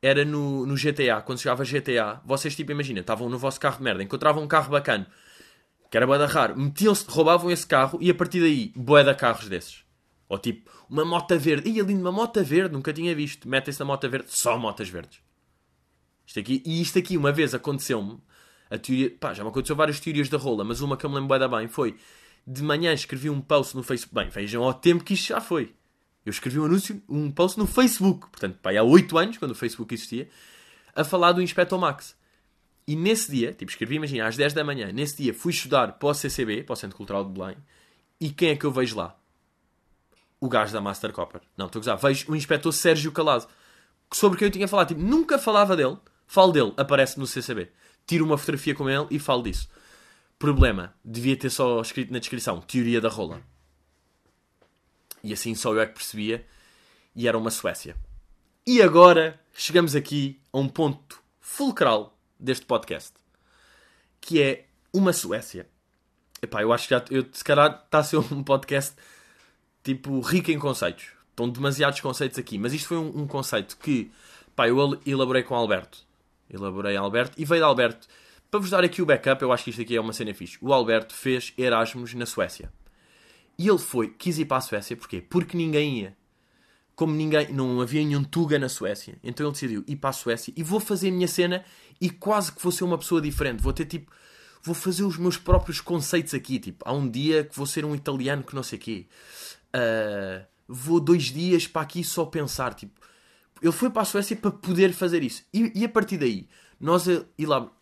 Era 0.01 0.25
no, 0.25 0.65
no 0.65 0.75
GTA. 0.75 1.21
Quando 1.21 1.39
chegava 1.39 1.63
GTA, 1.63 2.21
vocês, 2.25 2.55
tipo, 2.55 2.71
imagina, 2.71 2.99
estavam 2.99 3.29
no 3.29 3.37
vosso 3.37 3.59
carro 3.59 3.77
de 3.77 3.83
merda, 3.83 4.03
encontravam 4.03 4.43
um 4.43 4.47
carro 4.47 4.71
bacana, 4.71 5.07
que 5.89 5.95
era 5.95 6.05
boeda 6.05 6.25
raro, 6.25 6.59
metiam-se, 6.59 7.05
roubavam 7.07 7.49
esse 7.49 7.65
carro 7.65 7.97
e 8.01 8.09
a 8.09 8.13
partir 8.13 8.41
daí, 8.41 8.73
boeda 8.75 9.15
carros 9.15 9.47
desses. 9.47 9.85
Ou 10.27 10.37
tipo, 10.37 10.69
uma 10.89 11.05
mota 11.05 11.37
verde. 11.37 11.69
Ih, 11.69 11.79
ali 11.79 11.93
uma 11.93 12.11
mota 12.11 12.43
verde, 12.43 12.73
nunca 12.73 12.91
tinha 12.91 13.15
visto. 13.15 13.47
Metem-se 13.47 13.79
na 13.79 13.85
mota 13.85 14.07
verde, 14.09 14.27
só 14.29 14.57
motas 14.57 14.89
verdes. 14.89 15.19
Isto 16.25 16.39
aqui, 16.39 16.61
e 16.65 16.81
isto 16.81 16.97
aqui, 16.99 17.15
uma 17.15 17.31
vez 17.31 17.53
aconteceu-me 17.53 18.19
a 18.69 18.77
teoria, 18.77 19.11
pá, 19.19 19.33
já 19.33 19.43
me 19.43 19.49
aconteceu 19.49 19.75
várias 19.75 19.99
teorias 19.99 20.27
da 20.27 20.37
rola, 20.37 20.63
mas 20.63 20.81
uma 20.81 20.97
que 20.97 21.05
eu 21.05 21.09
me 21.09 21.19
lembro 21.19 21.49
bem 21.49 21.67
foi 21.67 21.95
de 22.47 22.61
manhã 22.63 22.93
escrevi 22.93 23.29
um 23.29 23.41
post 23.41 23.75
no 23.75 23.83
Facebook. 23.83 24.15
Bem, 24.15 24.29
vejam 24.29 24.63
ao 24.63 24.73
tempo 24.73 25.03
que 25.03 25.13
isto 25.13 25.27
já 25.27 25.41
foi. 25.41 25.73
Eu 26.25 26.31
escrevi 26.31 26.59
um 26.59 26.65
anúncio, 26.65 27.01
um 27.07 27.29
post 27.29 27.57
no 27.59 27.67
Facebook, 27.67 28.27
portanto, 28.29 28.57
pá, 28.61 28.75
há 28.75 28.83
8 28.83 29.17
anos, 29.17 29.37
quando 29.37 29.51
o 29.51 29.55
Facebook 29.55 29.93
existia, 29.93 30.27
a 30.95 31.03
falar 31.03 31.33
do 31.33 31.41
Inspector 31.41 31.79
Max. 31.79 32.15
E 32.87 32.95
nesse 32.95 33.31
dia, 33.31 33.53
tipo, 33.53 33.71
escrevi, 33.71 33.95
imagina, 33.95 34.27
às 34.27 34.35
10 34.35 34.53
da 34.53 34.63
manhã, 34.63 34.91
nesse 34.91 35.17
dia 35.17 35.33
fui 35.33 35.51
estudar 35.51 35.93
para 35.93 36.07
o 36.07 36.13
CCB, 36.13 36.63
para 36.63 36.73
o 36.73 36.75
Centro 36.75 36.97
Cultural 36.97 37.23
de 37.23 37.31
Belém, 37.31 37.57
e 38.19 38.29
quem 38.29 38.49
é 38.49 38.55
que 38.55 38.65
eu 38.65 38.71
vejo 38.71 38.95
lá? 38.95 39.15
O 40.39 40.49
gajo 40.49 40.73
da 40.73 40.81
Master 40.81 41.11
Copper. 41.11 41.41
Não, 41.57 41.67
estou 41.67 41.79
a 41.79 41.81
gozar. 41.81 41.97
Vejo 41.97 42.31
o 42.31 42.35
Inspetor 42.35 42.71
Sérgio 42.71 43.11
Calado, 43.11 43.47
sobre 44.11 44.37
quem 44.37 44.47
eu 44.47 44.51
tinha 44.51 44.67
falado. 44.67 44.89
Tipo, 44.89 45.01
nunca 45.01 45.37
falava 45.37 45.75
dele, 45.75 45.97
falo 46.25 46.51
dele, 46.51 46.73
aparece 46.77 47.19
no 47.19 47.27
CCB 47.27 47.69
tiro 48.05 48.25
uma 48.25 48.37
fotografia 48.37 48.75
com 48.75 48.89
ele 48.89 49.07
e 49.11 49.19
falo 49.19 49.43
disso. 49.43 49.67
Problema, 50.37 50.93
devia 51.03 51.35
ter 51.35 51.49
só 51.49 51.81
escrito 51.81 52.11
na 52.11 52.19
descrição 52.19 52.61
teoria 52.61 53.01
da 53.01 53.09
rola. 53.09 53.41
E 55.25 55.33
assim 55.33 55.55
só 55.55 55.73
eu 55.73 55.81
é 55.81 55.85
que 55.85 55.93
percebia. 55.93 56.45
E 57.15 57.27
era 57.27 57.37
uma 57.37 57.51
Suécia. 57.51 57.95
E 58.65 58.81
agora 58.81 59.39
chegamos 59.53 59.95
aqui 59.95 60.39
a 60.51 60.57
um 60.57 60.67
ponto 60.67 61.19
fulcral 61.39 62.17
deste 62.39 62.65
podcast. 62.65 63.13
Que 64.21 64.41
é 64.41 64.65
uma 64.93 65.13
Suécia. 65.13 65.67
Epá, 66.41 66.61
eu 66.61 66.71
acho 66.71 66.87
que 66.87 66.93
já, 66.93 67.03
eu, 67.09 67.25
se 67.31 67.43
calhar 67.43 67.81
está 67.85 67.99
a 67.99 68.03
ser 68.03 68.17
um 68.17 68.43
podcast 68.43 68.95
tipo 69.83 70.19
rico 70.19 70.51
em 70.51 70.59
conceitos. 70.59 71.07
Estão 71.29 71.49
demasiados 71.49 71.99
conceitos 71.99 72.37
aqui. 72.37 72.57
Mas 72.57 72.73
isto 72.73 72.87
foi 72.87 72.97
um, 72.97 73.21
um 73.21 73.27
conceito 73.27 73.77
que 73.77 74.11
pá, 74.55 74.67
eu 74.67 75.01
elaborei 75.05 75.43
com 75.43 75.55
Alberto 75.55 76.05
elaborei 76.49 76.95
Alberto, 76.95 77.33
e 77.37 77.45
veio 77.45 77.61
de 77.61 77.65
Alberto. 77.65 78.07
Para 78.49 78.59
vos 78.59 78.69
dar 78.69 78.83
aqui 78.83 79.01
o 79.01 79.05
backup, 79.05 79.41
eu 79.41 79.51
acho 79.51 79.63
que 79.63 79.69
isto 79.71 79.81
aqui 79.81 79.95
é 79.95 80.01
uma 80.01 80.13
cena 80.13 80.33
fixe. 80.33 80.57
O 80.61 80.73
Alberto 80.73 81.13
fez 81.13 81.53
Erasmus 81.57 82.13
na 82.13 82.25
Suécia. 82.25 82.71
E 83.57 83.67
ele 83.67 83.77
foi, 83.77 84.09
quis 84.09 84.37
ir 84.37 84.45
para 84.45 84.57
a 84.57 84.61
Suécia, 84.61 84.95
porquê? 84.95 85.21
Porque 85.21 85.55
ninguém 85.55 85.99
ia. 85.99 86.17
Como 86.95 87.13
ninguém, 87.13 87.51
não 87.51 87.81
havia 87.81 88.03
nenhum 88.03 88.23
Tuga 88.23 88.57
na 88.57 88.69
Suécia. 88.69 89.17
Então 89.23 89.45
ele 89.45 89.53
decidiu 89.53 89.83
ir 89.87 89.95
para 89.97 90.11
a 90.11 90.13
Suécia 90.13 90.53
e 90.55 90.63
vou 90.63 90.79
fazer 90.79 91.09
a 91.09 91.11
minha 91.11 91.27
cena 91.27 91.63
e 91.99 92.09
quase 92.09 92.51
que 92.51 92.61
vou 92.61 92.71
ser 92.71 92.83
uma 92.83 92.97
pessoa 92.97 93.21
diferente. 93.21 93.61
Vou 93.61 93.73
ter 93.73 93.85
tipo, 93.85 94.11
vou 94.63 94.73
fazer 94.73 95.03
os 95.03 95.17
meus 95.17 95.37
próprios 95.37 95.81
conceitos 95.81 96.33
aqui. 96.33 96.59
Tipo, 96.59 96.87
há 96.87 96.93
um 96.93 97.09
dia 97.09 97.43
que 97.43 97.55
vou 97.55 97.65
ser 97.65 97.83
um 97.83 97.93
italiano 97.93 98.43
que 98.43 98.55
não 98.55 98.63
sei 98.63 98.79
quê. 98.79 99.07
Uh, 99.75 100.45
vou 100.67 100.99
dois 100.99 101.23
dias 101.23 101.67
para 101.67 101.81
aqui 101.81 102.03
só 102.03 102.25
pensar. 102.25 102.73
Tipo, 102.73 102.99
ele 103.61 103.73
foi 103.73 103.89
para 103.89 104.01
a 104.01 104.05
Suécia 104.05 104.35
para 104.35 104.51
poder 104.51 104.93
fazer 104.93 105.21
isso. 105.21 105.43
E, 105.53 105.71
e 105.75 105.83
a 105.83 105.89
partir 105.89 106.17
daí, 106.17 106.47
nós 106.79 107.05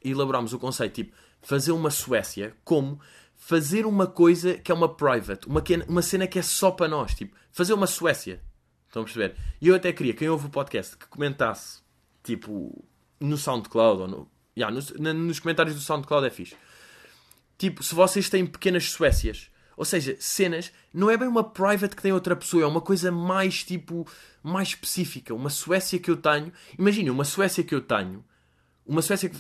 elaboramos 0.04 0.54
o 0.54 0.60
conceito 0.60 0.96
tipo 0.96 1.16
fazer 1.42 1.72
uma 1.72 1.92
Suécia 1.92 2.56
como 2.64 3.00
fazer 3.46 3.86
uma 3.86 4.08
coisa 4.08 4.54
que 4.54 4.72
é 4.72 4.76
uma 4.76 4.88
private, 4.88 5.48
uma, 5.48 5.62
que 5.62 5.74
é, 5.74 5.86
uma 5.88 6.02
cena 6.02 6.26
que 6.26 6.40
é 6.40 6.42
só 6.42 6.72
para 6.72 6.88
nós, 6.88 7.14
tipo, 7.14 7.36
fazer 7.52 7.74
uma 7.74 7.86
Suécia. 7.86 8.42
Estão 8.88 9.02
a 9.02 9.06
perceber? 9.06 9.36
E 9.60 9.68
eu 9.68 9.76
até 9.76 9.92
queria, 9.92 10.14
quem 10.14 10.30
ouve 10.30 10.48
o 10.48 10.50
podcast, 10.50 10.96
que 10.96 11.08
comentasse, 11.08 11.82
tipo, 12.24 12.86
no 13.20 13.38
SoundCloud 13.38 14.02
ou 14.02 14.08
no. 14.08 14.32
Yeah, 14.58 14.74
nos, 14.74 14.92
nos 14.92 15.40
comentários 15.40 15.76
do 15.76 15.82
SoundCloud 15.82 16.26
é 16.26 16.30
fixe. 16.30 16.56
Tipo, 17.58 17.84
se 17.84 17.94
vocês 17.94 18.30
têm 18.30 18.46
pequenas 18.46 18.92
Suécias 18.92 19.50
ou 19.76 19.84
seja, 19.84 20.16
cenas, 20.20 20.72
não 20.94 21.10
é 21.10 21.18
bem 21.18 21.28
uma 21.28 21.44
private 21.44 21.96
que 21.96 22.02
tem 22.02 22.14
outra 22.14 22.36
pessoa, 22.36 22.64
é 22.64 22.68
uma 22.68 22.80
coisa 22.80 23.12
mais 23.12 23.64
tipo, 23.64 24.08
mais 24.44 24.70
específica. 24.70 25.34
Uma 25.34 25.50
Suécia 25.50 25.98
que 26.00 26.12
eu 26.12 26.18
tenho. 26.18 26.54
Imagina, 26.78 27.12
uma 27.12 27.26
Suécia 27.26 27.64
que 27.64 27.74
eu 27.74 27.82
tenho. 27.82 28.24
Uma 28.86 29.02
Suécia 29.02 29.30
que. 29.30 29.38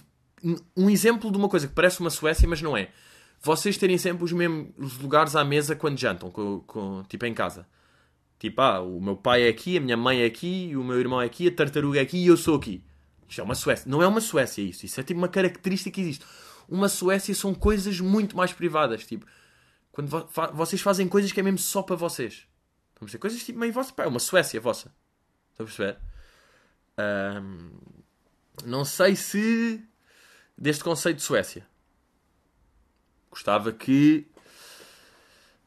Um 0.76 0.90
exemplo 0.90 1.32
de 1.32 1.38
uma 1.38 1.48
coisa 1.48 1.68
que 1.68 1.74
parece 1.74 2.00
uma 2.00 2.10
Suécia, 2.10 2.48
mas 2.48 2.62
não 2.62 2.76
é. 2.76 2.90
Vocês 3.44 3.78
terem 3.78 3.98
sempre 3.98 4.24
os 4.24 4.32
mesmos 4.32 4.98
lugares 5.00 5.36
à 5.36 5.44
mesa 5.44 5.76
quando 5.76 6.00
jantam, 6.00 6.32
com, 6.32 6.62
com, 6.62 7.04
tipo 7.04 7.26
em 7.26 7.34
casa. 7.34 7.68
Tipo, 8.40 8.62
ah, 8.62 8.82
o 8.82 9.02
meu 9.02 9.18
pai 9.18 9.44
é 9.44 9.50
aqui, 9.50 9.78
a 9.78 9.82
minha 9.82 9.98
mãe 9.98 10.22
é 10.22 10.26
aqui, 10.26 10.74
o 10.76 10.84
meu 10.84 10.98
irmão 11.00 11.22
é 11.22 11.26
aqui, 11.26 11.48
a 11.48 11.52
tartaruga 11.52 12.00
é 12.00 12.02
aqui 12.02 12.18
e 12.18 12.28
eu 12.28 12.38
sou 12.38 12.56
aqui. 12.56 12.84
Isto 13.28 13.42
é 13.42 13.44
uma 13.44 13.56
Suécia. 13.56 13.90
Não 13.90 14.02
é 14.02 14.08
uma 14.08 14.22
Suécia 14.22 14.62
isso. 14.62 14.86
Isso 14.86 15.00
é 15.00 15.04
tipo 15.04 15.18
uma 15.18 15.28
característica 15.28 15.94
que 15.94 16.02
existe. 16.02 16.26
Uma 16.70 16.88
Suécia 16.88 17.36
são 17.36 17.54
coisas 17.54 18.00
muito 18.00 18.38
mais 18.38 18.54
privadas. 18.54 19.06
Tipo, 19.06 19.26
quando 19.92 20.08
vo 20.08 20.28
vocês 20.54 20.82
fazem 20.82 21.08
coisas 21.08 21.32
que 21.32 21.40
é 21.40 21.44
mesmo 21.44 21.60
só 21.60 21.82
para 21.82 21.96
vocês. 21.96 22.48
Vamos 22.96 23.12
dizer, 23.12 23.18
coisas 23.18 23.44
tipo 23.44 23.60
meio 23.60 23.74
vossa. 23.74 23.92
Pá, 23.92 24.04
é 24.04 24.08
uma 24.08 24.20
Suécia 24.20 24.62
vossa. 24.62 24.94
Estão 25.52 25.66
a 25.66 25.68
perceber? 25.68 25.98
Um, 27.42 27.72
não 28.66 28.86
sei 28.86 29.16
se. 29.16 29.84
Deste 30.58 30.84
conceito 30.84 31.18
de 31.18 31.24
Suécia. 31.24 31.73
Gostava 33.34 33.72
que 33.72 34.28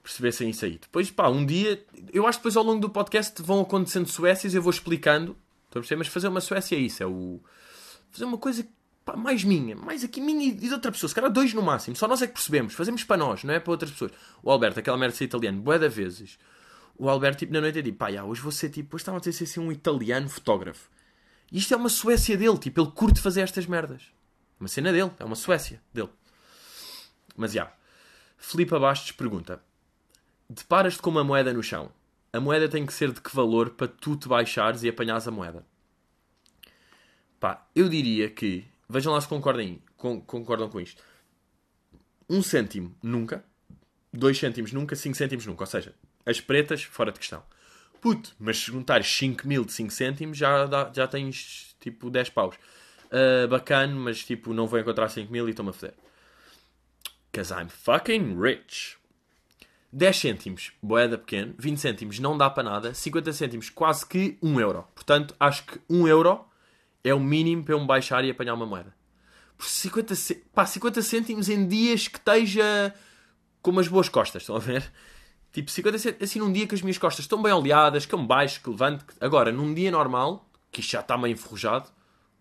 percebessem 0.01 0.51
isso 0.51 0.65
aí. 0.65 0.79
Depois, 0.79 1.11
pá, 1.11 1.29
um 1.29 1.45
dia. 1.45 1.85
Eu 2.13 2.29
acho 2.29 2.39
que 2.39 2.43
depois 2.43 2.57
ao 2.57 2.63
longo 2.63 2.81
do 2.81 2.89
podcast 2.89 3.43
vão 3.43 3.61
acontecendo 3.61 4.09
Suécias 4.09 4.55
eu 4.55 4.63
vou 4.63 4.71
explicando. 4.71 5.37
Estão 5.65 5.81
a 5.81 5.83
perceber? 5.83 5.99
Mas 5.99 6.07
fazer 6.07 6.29
uma 6.29 6.41
Suécia 6.41 6.77
é 6.77 6.79
isso. 6.79 7.03
É 7.03 7.07
o. 7.07 7.41
Fazer 8.13 8.25
uma 8.25 8.39
coisa 8.39 8.65
pá, 9.05 9.17
mais 9.17 9.43
minha, 9.43 9.75
mais 9.75 10.05
aqui 10.05 10.21
minha 10.21 10.47
e 10.47 10.53
de 10.53 10.73
outra 10.73 10.93
pessoa, 10.93 11.09
se 11.09 11.15
calhar 11.15 11.31
dois 11.31 11.53
no 11.53 11.61
máximo, 11.61 11.97
só 11.97 12.07
nós 12.07 12.23
é 12.23 12.29
que 12.29 12.35
percebemos, 12.35 12.73
fazemos 12.73 13.03
para 13.03 13.17
nós, 13.17 13.43
não 13.43 13.53
é 13.53 13.59
para 13.59 13.73
outras 13.73 13.91
pessoas. 13.91 14.13
O 14.45 14.51
Alberto, 14.51 14.79
aquela 14.79 14.97
merda 14.97 15.13
de 15.13 15.19
ser 15.19 15.25
italiano, 15.25 15.61
bué 15.61 15.77
da 15.77 15.89
vezes, 15.89 16.39
o 16.97 17.09
Alberto, 17.09 17.41
tipo, 17.41 17.53
na 17.53 17.61
noite 17.61 17.81
é 17.81 17.83
tipo, 17.83 17.99
pá, 17.99 18.13
já, 18.13 18.25
hoje 18.25 18.41
vou 18.41 18.53
ser, 18.53 18.71
tipo, 18.71 18.97
hoje 18.97 19.03
estava 19.03 19.19
a 19.19 19.21
dizer 19.21 19.33
ser 19.33 19.45
assim, 19.45 19.61
um 19.61 19.73
italiano 19.73 20.29
fotógrafo. 20.29 20.89
E 21.51 21.59
isto 21.59 21.75
é 21.75 21.77
uma 21.77 21.89
Suécia 21.89 22.37
dele, 22.37 22.59
tipo, 22.59 22.81
ele 22.81 22.91
curte 22.91 23.21
fazer 23.21 23.41
estas 23.41 23.67
merdas. 23.67 24.03
Uma 24.59 24.69
cena 24.69 24.93
dele, 24.93 25.11
é 25.19 25.25
uma 25.25 25.37
Suécia 25.37 25.81
dele. 25.93 26.11
Mas, 27.37 27.53
já, 27.53 27.73
Filipe 28.39 28.79
Bastos 28.79 29.13
pergunta, 29.13 29.63
deparas-te 30.49 31.03
com 31.03 31.11
uma 31.11 31.25
moeda 31.25 31.53
no 31.53 31.63
chão, 31.63 31.91
a 32.33 32.41
moeda 32.41 32.69
tem 32.69 32.87
que 32.87 32.93
ser 32.93 33.13
de 33.13 33.21
que 33.21 33.35
valor 33.35 33.71
para 33.71 33.89
tu 33.89 34.17
te 34.17 34.29
baixares 34.29 34.83
e 34.83 34.89
apanhares 34.89 35.29
a 35.29 35.31
moeda? 35.31 35.65
Pá, 37.39 37.67
eu 37.75 37.89
diria 37.89 38.31
que 38.31 38.67
Vejam 38.89 39.13
lá 39.13 39.21
se 39.21 39.27
concordem, 39.27 39.83
concordam 39.97 40.69
com 40.69 40.81
isto. 40.81 41.03
Um 42.29 42.43
cêntimo, 42.43 42.95
nunca. 43.03 43.45
Dois 44.13 44.39
cêntimos, 44.39 44.73
nunca. 44.73 44.95
Cinco 44.95 45.17
cêntimos, 45.17 45.45
nunca. 45.45 45.65
Ou 45.65 45.67
seja, 45.67 45.95
as 46.25 46.41
pretas, 46.41 46.85
fora 46.85 47.11
de 47.11 47.19
questão. 47.19 47.43
Puto, 48.01 48.35
mas 48.39 48.59
se 48.59 48.67
juntares 48.67 49.09
5 49.09 49.47
mil 49.47 49.65
de 49.65 49.73
5 49.73 49.93
cêntimos, 49.93 50.39
já, 50.39 50.69
já 50.95 51.09
tens 51.09 51.75
tipo 51.81 52.09
10 52.09 52.31
paus. 52.31 52.55
Uh, 53.07 53.49
bacana, 53.49 53.95
mas 53.95 54.25
tipo, 54.25 54.53
não 54.53 54.67
vou 54.67 54.79
encontrar 54.79 55.09
5 55.09 55.33
mil 55.33 55.49
e 55.49 55.51
estou-me 55.51 55.71
a 55.71 55.73
foder. 55.73 55.95
Cause 57.33 57.53
I'm 57.53 57.69
fucking 57.69 58.39
rich. 58.39 58.97
10 59.93 60.17
cêntimos, 60.17 60.73
boeda 60.83 61.17
pequeno, 61.17 61.55
20 61.59 61.79
cêntimos 61.79 62.19
não 62.19 62.37
dá 62.37 62.51
para 62.51 62.63
nada, 62.63 62.93
50 62.93 63.33
cêntimos 63.33 63.71
quase 63.71 64.05
que 64.05 64.37
1 64.43 64.61
euro. 64.61 64.85
Portanto, 64.95 65.35
acho 65.41 65.65
que 65.65 65.81
1 65.89 66.07
euro 66.07 66.45
é 67.03 67.15
o 67.15 67.21
mínimo 67.21 67.65
para 67.65 67.75
eu 67.75 67.81
me 67.81 67.87
baixar 67.87 68.25
e 68.25 68.31
apanhar 68.31 68.55
uma 68.55 68.67
moeda. 68.67 68.95
Por 69.57 69.67
50, 69.67 70.15
pá, 70.53 70.67
50 70.67 71.01
cêntimos 71.01 71.49
em 71.49 71.67
dias 71.67 72.09
que 72.09 72.19
esteja 72.19 72.95
com 73.63 73.71
umas 73.71 73.89
boas 73.89 74.09
costas, 74.09 74.43
estão 74.43 74.57
a 74.57 74.59
ver? 74.59 74.85
Tipo, 75.51 75.71
50 75.71 75.99
cêntimos, 75.99 76.29
assim 76.29 76.39
num 76.41 76.53
dia 76.53 76.67
que 76.67 76.75
as 76.75 76.83
minhas 76.83 76.99
costas 76.99 77.25
estão 77.25 77.41
bem 77.41 77.53
oleadas, 77.53 78.05
que 78.05 78.15
eu 78.15 78.19
me 78.19 78.27
baixo, 78.27 78.61
que 78.61 78.69
levanto. 78.69 79.07
Agora, 79.19 79.51
num 79.51 79.73
dia 79.73 79.91
normal, 79.91 80.47
que 80.71 80.81
isto 80.81 80.91
já 80.91 81.01
está 81.01 81.17
meio 81.17 81.33
enferrujado, 81.33 81.89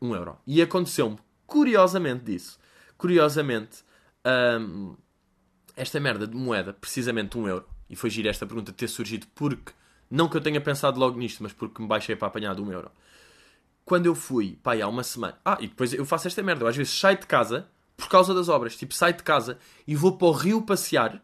1 0.02 0.14
euro. 0.14 0.38
E 0.46 0.62
aconteceu-me, 0.62 1.18
curiosamente 1.48 2.26
disso, 2.26 2.60
curiosamente, 2.98 3.85
hum, 4.26 4.96
esta 5.76 6.00
merda 6.00 6.28
de 6.28 6.36
moeda, 6.36 6.74
precisamente 6.74 7.38
1 7.38 7.48
euro, 7.48 7.66
e 7.90 7.96
foi 7.96 8.10
gira 8.10 8.30
esta 8.30 8.46
pergunta 8.46 8.72
ter 8.72 8.88
surgido 8.88 9.28
porque, 9.36 9.74
não 10.10 10.28
que 10.28 10.38
eu 10.38 10.42
tenha 10.42 10.62
pensado 10.62 11.00
logo 11.00 11.18
nisto, 11.18 11.44
mas 11.44 11.54
porque 11.54 11.82
me 11.82 11.88
baixei 11.88 12.16
para 12.16 12.28
apanhar 12.28 12.56
de 12.56 12.62
1 12.62 12.72
euro. 12.72 12.92
Quando 13.86 14.08
eu 14.08 14.16
fui, 14.16 14.58
pá, 14.64 14.76
há 14.76 14.88
uma 14.88 15.04
semana. 15.04 15.38
Ah, 15.46 15.58
e 15.62 15.68
depois 15.68 15.94
eu 15.94 16.06
faço 16.06 16.28
esta 16.28 16.42
merda. 16.42 16.64
Eu 16.64 16.68
às 16.68 16.76
vezes 16.76 16.92
saio 16.92 17.20
de 17.20 17.28
casa 17.28 17.70
por 17.96 18.10
causa 18.10 18.34
das 18.34 18.50
obras. 18.50 18.76
Tipo, 18.76 18.96
saio 18.96 19.16
de 19.16 19.22
casa 19.22 19.60
e 19.86 19.96
vou 19.96 20.18
para 20.18 20.28
o 20.28 20.32
rio 20.32 20.64
passear 20.64 21.24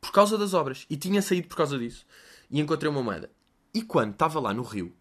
por 0.00 0.10
causa 0.10 0.36
das 0.36 0.54
obras. 0.54 0.84
E 0.90 0.96
tinha 0.96 1.22
saído 1.22 1.46
por 1.46 1.56
causa 1.56 1.78
disso. 1.78 2.04
E 2.50 2.60
encontrei 2.60 2.90
uma 2.90 3.02
moeda. 3.02 3.30
E 3.72 3.82
quando 3.82 4.12
estava 4.12 4.40
lá 4.40 4.52
no 4.52 4.62
rio, 4.62 4.92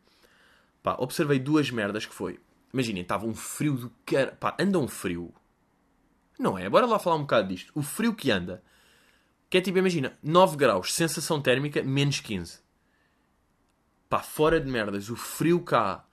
pá, 0.84 0.95
observei 0.99 1.39
duas 1.39 1.71
merdas 1.71 2.06
que 2.06 2.13
foi. 2.13 2.39
Imaginem, 2.71 3.01
estava 3.01 3.25
um 3.25 3.34
frio 3.34 3.73
do 3.73 3.91
cara. 4.06 4.38
Pá, 4.39 4.56
anda 4.60 4.77
um 4.77 4.88
frio. 4.88 5.34
Não 6.39 6.58
é? 6.58 6.69
Bora 6.69 6.86
lá 6.86 7.00
falar 7.00 7.15
um 7.15 7.21
bocado 7.21 7.47
disto. 7.47 7.71
O 7.76 7.82
frio 7.82 8.13
que 8.13 8.32
anda. 8.32 8.63
Que 9.50 9.58
é 9.58 9.62
tipo, 9.62 9.78
imagina, 9.78 10.17
9 10.21 10.58
graus, 10.58 10.93
sensação 10.93 11.41
térmica, 11.41 11.82
menos 11.82 12.19
15. 12.19 12.60
Pá, 14.10 14.19
fora 14.19 14.60
de 14.60 14.69
merdas. 14.69 15.10
O 15.10 15.15
frio 15.15 15.62
cá 15.62 16.08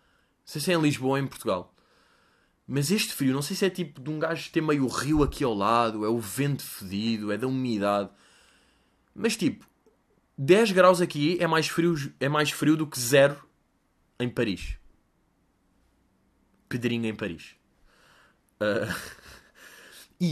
não 0.44 0.52
sei 0.52 0.60
se 0.60 0.72
é 0.72 0.74
em 0.74 0.80
Lisboa 0.80 1.12
ou 1.12 1.18
em 1.18 1.26
Portugal. 1.26 1.74
Mas 2.66 2.90
este 2.90 3.14
frio, 3.14 3.32
não 3.32 3.42
sei 3.42 3.56
se 3.56 3.64
é 3.64 3.70
tipo 3.70 4.00
de 4.00 4.10
um 4.10 4.18
gajo 4.18 4.50
ter 4.50 4.60
meio 4.60 4.86
rio 4.86 5.22
aqui 5.22 5.42
ao 5.42 5.54
lado, 5.54 6.04
é 6.04 6.08
o 6.08 6.18
vento 6.18 6.62
fedido, 6.62 7.32
é 7.32 7.38
da 7.38 7.46
umidade. 7.46 8.10
Mas 9.14 9.36
tipo, 9.36 9.66
10 10.36 10.72
graus 10.72 11.00
aqui 11.00 11.38
é 11.40 11.46
mais 11.46 11.66
frio, 11.66 11.94
é 12.20 12.28
mais 12.28 12.50
frio 12.50 12.76
do 12.76 12.86
que 12.86 13.00
zero 13.00 13.42
em 14.20 14.28
Paris. 14.28 14.78
Pedrinho 16.68 17.06
em 17.06 17.14
Paris. 17.14 17.56
Uh... 18.60 19.23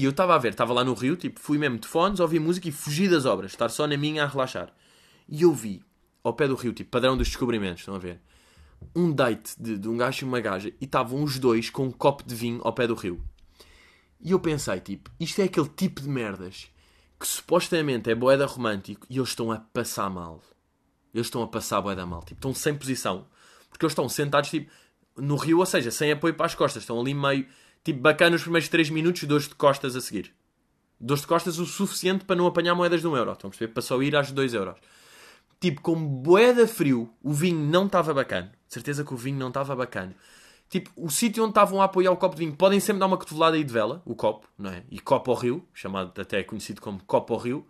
e 0.00 0.04
eu 0.04 0.10
estava 0.10 0.34
a 0.34 0.38
ver, 0.38 0.50
estava 0.50 0.72
lá 0.72 0.84
no 0.84 0.94
Rio, 0.94 1.16
tipo, 1.16 1.40
fui 1.40 1.58
mesmo 1.58 1.78
de 1.78 1.88
fones, 1.88 2.20
ouvi 2.20 2.38
música 2.38 2.68
e 2.68 2.72
fugi 2.72 3.08
das 3.08 3.24
obras, 3.24 3.52
estar 3.52 3.68
só 3.68 3.86
na 3.86 3.96
minha 3.96 4.24
a 4.24 4.26
relaxar. 4.26 4.72
E 5.28 5.42
eu 5.42 5.52
vi, 5.52 5.82
ao 6.22 6.34
pé 6.34 6.46
do 6.46 6.54
Rio, 6.54 6.72
tipo, 6.72 6.90
padrão 6.90 7.16
dos 7.16 7.28
descobrimentos, 7.28 7.80
estão 7.80 7.94
a 7.94 7.98
ver? 7.98 8.20
um 8.94 9.12
date 9.12 9.54
de, 9.58 9.78
de 9.78 9.88
um 9.88 9.96
gajo 9.96 10.24
e 10.24 10.28
uma 10.28 10.40
gaja 10.40 10.72
e 10.80 10.84
estavam 10.84 11.22
os 11.22 11.38
dois 11.38 11.70
com 11.70 11.84
um 11.84 11.92
copo 11.92 12.24
de 12.24 12.34
vinho 12.34 12.60
ao 12.64 12.72
pé 12.72 12.86
do 12.86 12.94
rio. 12.94 13.22
E 14.20 14.30
eu 14.30 14.40
pensei, 14.40 14.80
tipo, 14.80 15.10
isto 15.18 15.40
é 15.40 15.44
aquele 15.44 15.68
tipo 15.68 16.00
de 16.00 16.08
merdas 16.08 16.70
que 17.18 17.26
supostamente 17.26 18.10
é 18.10 18.14
boeda 18.14 18.46
romântico 18.46 19.06
e 19.08 19.16
eles 19.16 19.30
estão 19.30 19.50
a 19.50 19.58
passar 19.58 20.08
mal. 20.10 20.42
Eles 21.12 21.26
estão 21.26 21.42
a 21.42 21.48
passar 21.48 21.80
boeda 21.80 22.06
mal. 22.06 22.20
Tipo, 22.20 22.34
estão 22.34 22.54
sem 22.54 22.74
posição. 22.74 23.26
Porque 23.68 23.84
eles 23.84 23.92
estão 23.92 24.08
sentados, 24.08 24.50
tipo, 24.50 24.70
no 25.16 25.36
rio, 25.36 25.58
ou 25.58 25.66
seja, 25.66 25.90
sem 25.90 26.12
apoio 26.12 26.34
para 26.34 26.46
as 26.46 26.54
costas. 26.54 26.82
Estão 26.82 27.00
ali 27.00 27.14
meio, 27.14 27.46
tipo, 27.84 28.00
bacana 28.00 28.36
os 28.36 28.42
primeiros 28.42 28.68
3 28.68 28.90
minutos, 28.90 29.24
dores 29.24 29.48
de 29.48 29.54
costas 29.54 29.96
a 29.96 30.00
seguir. 30.00 30.34
Dores 31.00 31.22
de 31.22 31.26
costas 31.26 31.58
o 31.58 31.66
suficiente 31.66 32.24
para 32.24 32.36
não 32.36 32.46
apanhar 32.46 32.74
moedas 32.74 33.00
de 33.00 33.06
1 33.06 33.10
um 33.10 33.16
euro. 33.16 33.32
Estão 33.32 33.48
a 33.48 33.50
perceber? 33.50 33.72
Para 33.72 33.82
só 33.82 34.00
ir 34.02 34.14
às 34.14 34.30
2 34.30 34.54
euros. 34.54 34.76
Tipo, 35.60 35.80
com 35.80 35.94
boeda 35.94 36.66
frio, 36.66 37.12
o 37.22 37.32
vinho 37.32 37.58
não 37.58 37.86
estava 37.86 38.12
bacana. 38.12 38.52
Certeza 38.68 39.04
que 39.04 39.14
o 39.14 39.16
vinho 39.16 39.38
não 39.38 39.48
estava 39.48 39.76
bacana. 39.76 40.14
Tipo, 40.68 40.90
o 40.96 41.10
sítio 41.10 41.42
onde 41.44 41.50
estavam 41.50 41.82
a 41.82 41.84
apoiar 41.84 42.10
o 42.10 42.16
copo 42.16 42.34
de 42.34 42.44
vinho, 42.44 42.56
podem 42.56 42.80
sempre 42.80 43.00
dar 43.00 43.06
uma 43.06 43.18
cotovelada 43.18 43.56
aí 43.56 43.62
de 43.62 43.72
vela, 43.72 44.00
o 44.06 44.14
copo, 44.14 44.48
não 44.56 44.70
é? 44.70 44.82
E 44.90 44.98
copo 44.98 45.30
ao 45.30 45.36
rio, 45.36 45.68
chamado 45.74 46.18
até 46.20 46.42
conhecido 46.42 46.80
como 46.80 46.98
copo 47.04 47.34
ao 47.34 47.38
rio, 47.38 47.66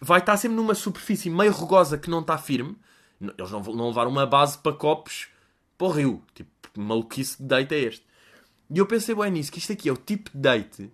vai 0.00 0.20
estar 0.20 0.36
sempre 0.36 0.56
numa 0.56 0.74
superfície 0.74 1.30
meio 1.30 1.52
rugosa 1.52 1.96
que 1.96 2.10
não 2.10 2.20
está 2.20 2.36
firme. 2.36 2.76
Eles 3.20 3.50
não, 3.50 3.62
não 3.62 3.88
levaram 3.88 4.10
uma 4.10 4.26
base 4.26 4.58
para 4.58 4.74
copos 4.74 5.28
para 5.78 5.86
o 5.86 5.90
rio. 5.90 6.22
Tipo, 6.34 6.50
maluquice 6.76 7.40
de 7.42 7.48
date 7.48 7.74
é 7.74 7.78
este. 7.78 8.06
E 8.70 8.78
eu 8.78 8.86
pensei 8.86 9.14
bem 9.14 9.30
nisso, 9.30 9.50
que 9.50 9.58
isto 9.58 9.72
aqui 9.72 9.88
é 9.88 9.92
o 9.92 9.96
tipo 9.96 10.30
de 10.30 10.38
date 10.38 10.90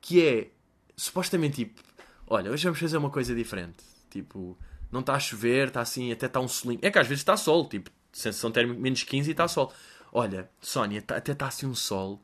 que 0.00 0.24
é 0.24 0.50
supostamente 0.96 1.56
tipo, 1.56 1.82
olha, 2.26 2.50
hoje 2.50 2.64
vamos 2.64 2.78
fazer 2.78 2.96
uma 2.96 3.10
coisa 3.10 3.34
diferente. 3.34 3.82
Tipo, 4.10 4.56
não 4.90 5.00
está 5.00 5.14
a 5.14 5.20
chover, 5.20 5.68
está 5.68 5.80
assim, 5.80 6.12
até 6.12 6.26
está 6.26 6.40
um 6.40 6.48
solinho. 6.48 6.80
É 6.82 6.90
que 6.90 6.98
às 6.98 7.06
vezes 7.06 7.20
está 7.20 7.36
sol, 7.36 7.68
tipo, 7.68 7.90
sensação 8.12 8.50
térmica 8.50 8.80
menos 8.80 9.02
15 9.02 9.28
e 9.28 9.32
está 9.32 9.46
sol. 9.48 9.72
Olha, 10.12 10.48
Sónia, 10.60 11.02
tá, 11.02 11.16
até 11.16 11.32
está 11.32 11.46
assim 11.46 11.66
um 11.66 11.74
sol. 11.74 12.22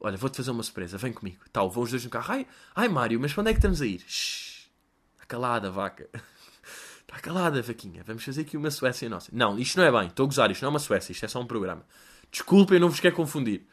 Olha, 0.00 0.16
vou-te 0.16 0.36
fazer 0.36 0.50
uma 0.50 0.62
surpresa, 0.62 0.96
vem 0.96 1.12
comigo. 1.12 1.38
Tal, 1.52 1.70
vão 1.70 1.82
os 1.82 1.90
dois 1.90 2.04
no 2.04 2.10
carro. 2.10 2.32
Ai, 2.32 2.46
ai 2.74 2.88
Mário, 2.88 3.18
mas 3.20 3.32
para 3.32 3.42
onde 3.42 3.50
é 3.50 3.52
que 3.52 3.58
estamos 3.58 3.82
a 3.82 3.86
ir? 3.86 4.04
Está 4.06 5.26
calada, 5.26 5.70
vaca. 5.70 6.08
Está 7.00 7.18
calada, 7.22 7.62
vaquinha. 7.62 8.02
Vamos 8.04 8.24
fazer 8.24 8.42
aqui 8.42 8.56
uma 8.56 8.70
Suécia 8.70 9.08
nossa. 9.08 9.30
Não, 9.32 9.58
isto 9.58 9.76
não 9.78 9.84
é 9.84 9.90
bem. 9.90 10.08
Estou 10.08 10.24
a 10.24 10.26
gozar. 10.26 10.50
Isto 10.50 10.62
não 10.62 10.68
é 10.68 10.70
uma 10.70 10.78
Suécia. 10.78 11.12
Isto 11.12 11.24
é 11.24 11.28
só 11.28 11.40
um 11.40 11.46
programa. 11.46 11.84
Desculpem, 12.30 12.78
não 12.78 12.88
vos 12.88 13.00
quero 13.00 13.14
confundir. 13.14 13.66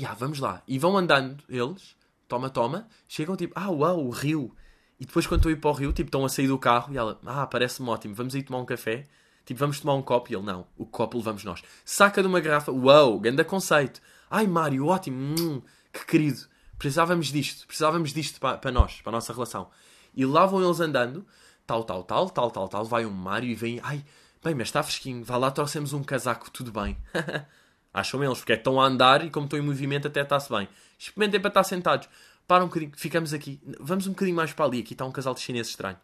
E 0.00 0.06
ah, 0.06 0.14
vamos 0.14 0.38
lá. 0.38 0.62
E 0.66 0.78
vão 0.78 0.96
andando 0.96 1.44
eles. 1.46 1.94
Toma, 2.26 2.48
toma. 2.48 2.88
Chegam 3.06 3.36
tipo, 3.36 3.52
ah, 3.54 3.70
uau, 3.70 4.06
o 4.06 4.08
rio. 4.08 4.56
E 4.98 5.04
depois 5.04 5.26
quando 5.26 5.40
estou 5.40 5.50
a 5.50 5.52
ir 5.52 5.56
para 5.56 5.68
o 5.68 5.74
rio, 5.74 5.92
tipo, 5.92 6.08
estão 6.08 6.24
a 6.24 6.28
sair 6.30 6.48
do 6.48 6.58
carro. 6.58 6.90
E 6.90 6.96
ela, 6.96 7.20
ah, 7.26 7.46
parece-me 7.46 7.86
ótimo. 7.90 8.14
Vamos 8.14 8.34
aí 8.34 8.42
tomar 8.42 8.60
um 8.60 8.64
café. 8.64 9.06
Tipo, 9.44 9.60
vamos 9.60 9.78
tomar 9.78 9.92
um 9.92 10.00
copo. 10.00 10.32
E 10.32 10.34
ele, 10.34 10.42
não, 10.42 10.66
o 10.74 10.86
copo 10.86 11.18
levamos 11.18 11.44
nós. 11.44 11.62
Saca 11.84 12.22
de 12.22 12.28
uma 12.28 12.40
garrafa. 12.40 12.72
Uau, 12.72 13.20
grande 13.20 13.44
conceito. 13.44 14.00
Ai, 14.30 14.46
Mário, 14.46 14.86
ótimo. 14.86 15.34
Hum, 15.38 15.60
que 15.92 16.06
querido. 16.06 16.46
Precisávamos 16.78 17.26
disto. 17.26 17.66
Precisávamos 17.66 18.14
disto 18.14 18.40
para, 18.40 18.56
para 18.56 18.72
nós, 18.72 19.02
para 19.02 19.10
a 19.10 19.16
nossa 19.16 19.34
relação. 19.34 19.68
E 20.14 20.24
lá 20.24 20.46
vão 20.46 20.64
eles 20.64 20.80
andando. 20.80 21.26
Tal, 21.66 21.84
tal, 21.84 22.04
tal, 22.04 22.30
tal, 22.30 22.50
tal, 22.50 22.68
tal. 22.70 22.84
Vai 22.86 23.04
um 23.04 23.10
Mário 23.10 23.50
e 23.50 23.54
vem. 23.54 23.80
Ai, 23.82 24.02
bem, 24.42 24.54
mas 24.54 24.68
está 24.68 24.82
fresquinho. 24.82 25.22
Vá 25.22 25.36
lá, 25.36 25.50
trouxemos 25.50 25.92
um 25.92 26.02
casaco. 26.02 26.50
Tudo 26.50 26.72
bem. 26.72 26.96
Acham 27.92 28.22
eles, 28.22 28.38
porque 28.38 28.52
é 28.52 28.56
que 28.56 28.60
estão 28.60 28.80
a 28.80 28.86
andar 28.86 29.24
e 29.24 29.30
como 29.30 29.46
estão 29.46 29.58
em 29.58 29.62
movimento 29.62 30.06
até 30.06 30.20
está-se 30.22 30.48
bem. 30.50 30.68
Experimentem 30.98 31.40
para 31.40 31.48
estar 31.48 31.64
sentados. 31.64 32.08
Para 32.46 32.64
um 32.64 32.68
bocadinho, 32.68 32.92
ficamos 32.96 33.32
aqui. 33.32 33.60
Vamos 33.80 34.06
um 34.06 34.10
bocadinho 34.10 34.36
mais 34.36 34.52
para 34.52 34.64
ali. 34.64 34.80
Aqui 34.80 34.94
está 34.94 35.04
um 35.04 35.12
casal 35.12 35.34
de 35.34 35.40
chineses 35.40 35.70
estranho. 35.70 35.98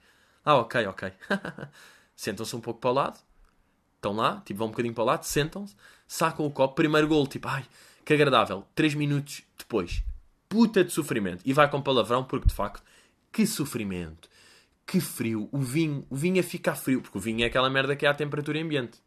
Ah, 0.44 0.57
ok, 0.57 0.87
ok. 0.87 1.12
Sentam-se 2.14 2.55
um 2.57 2.61
pouco 2.61 2.81
para 2.81 2.90
o 2.90 2.94
lado 2.94 3.18
estão 4.07 4.12
lá, 4.14 4.40
tipo, 4.44 4.59
vão 4.59 4.68
um 4.68 4.70
bocadinho 4.70 4.94
para 4.94 5.03
o 5.03 5.07
lado, 5.07 5.25
sentam-se, 5.25 5.75
sacam 6.07 6.46
o 6.46 6.51
copo, 6.51 6.75
primeiro 6.75 7.09
gol, 7.09 7.27
tipo, 7.27 7.49
ai, 7.49 7.64
que 8.05 8.14
agradável. 8.14 8.64
Três 8.75 8.94
minutos 8.94 9.42
depois, 9.59 10.03
puta 10.49 10.85
de 10.85 10.92
sofrimento. 10.92 11.42
E 11.44 11.53
vai 11.53 11.68
com 11.68 11.83
palavrão, 11.83 12.25
porque 12.25 12.49
de 12.49 12.55
facto, 12.55 12.83
que 13.33 13.46
sofrimento, 13.46 14.29
que 14.87 15.01
frio. 15.01 15.49
O 15.51 15.59
vinho, 15.59 16.07
o 16.09 16.16
vinho 16.16 16.40
a 16.40 16.42
ficar 16.42 16.77
frio, 16.77 17.03
porque 17.03 17.18
o 17.18 17.20
vinho 17.20 17.42
é 17.42 17.46
aquela 17.46 17.68
merda 17.68 17.96
que 17.96 18.07
é 18.07 18.09
à 18.09 18.14
temperatura 18.14 18.61
ambiente. 18.61 18.99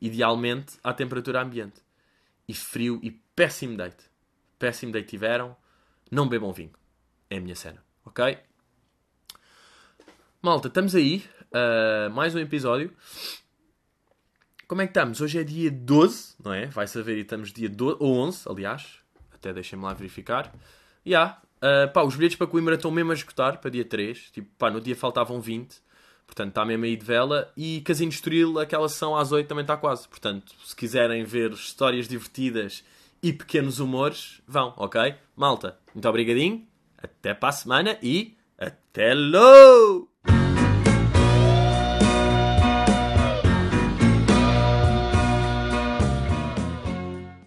Idealmente, 0.00 0.78
à 0.82 0.92
temperatura 0.94 1.42
ambiente. 1.42 1.82
E 2.48 2.54
frio 2.54 2.98
e 3.02 3.10
péssimo 3.10 3.76
date. 3.76 4.04
Péssimo 4.58 4.92
date 4.92 5.08
tiveram. 5.08 5.56
Não 6.10 6.28
bebam 6.28 6.52
vinho. 6.52 6.72
É 7.28 7.36
a 7.36 7.40
minha 7.40 7.54
cena, 7.54 7.82
ok? 8.04 8.38
Malta, 10.42 10.68
estamos 10.68 10.94
aí. 10.94 11.24
Uh, 11.52 12.10
mais 12.10 12.34
um 12.34 12.38
episódio. 12.38 12.92
Como 14.66 14.80
é 14.80 14.86
que 14.86 14.90
estamos? 14.90 15.20
Hoje 15.20 15.38
é 15.38 15.44
dia 15.44 15.70
12, 15.70 16.36
não 16.42 16.52
é? 16.52 16.66
Vai 16.66 16.86
saber 16.86 17.18
e 17.18 17.20
estamos 17.22 17.52
dia 17.52 17.68
12, 17.68 17.96
ou 18.00 18.16
11, 18.18 18.48
aliás. 18.48 19.00
Até 19.34 19.52
deixem-me 19.52 19.84
lá 19.84 19.92
verificar. 19.92 20.54
E 21.04 21.10
yeah, 21.10 21.42
uh, 21.56 21.92
pá, 21.92 22.02
os 22.02 22.14
bilhetes 22.14 22.36
para 22.36 22.46
Coimbra 22.46 22.76
estão 22.76 22.90
mesmo 22.90 23.10
a 23.10 23.14
esgotar 23.14 23.58
para 23.60 23.70
dia 23.70 23.84
3. 23.84 24.30
Tipo, 24.30 24.48
pá, 24.56 24.70
no 24.70 24.80
dia 24.80 24.96
faltavam 24.96 25.40
20. 25.40 25.82
Portanto, 26.30 26.50
está 26.50 26.64
mesmo 26.64 26.84
aí 26.84 26.94
de 26.96 27.04
vela. 27.04 27.52
E 27.56 27.80
Casinho 27.80 28.08
Estoril, 28.08 28.60
aquela 28.60 28.88
sessão 28.88 29.16
às 29.16 29.32
8 29.32 29.48
também 29.48 29.62
está 29.62 29.76
quase. 29.76 30.08
Portanto, 30.08 30.54
se 30.64 30.76
quiserem 30.76 31.24
ver 31.24 31.50
histórias 31.50 32.06
divertidas 32.06 32.84
e 33.20 33.32
pequenos 33.32 33.80
humores, 33.80 34.40
vão, 34.46 34.72
ok? 34.76 35.16
Malta, 35.34 35.76
muito 35.92 36.08
obrigadinho. 36.08 36.64
Até 36.96 37.34
para 37.34 37.48
a 37.48 37.52
semana 37.52 37.98
e 38.00 38.36
até 38.56 39.12
logo! 39.12 40.09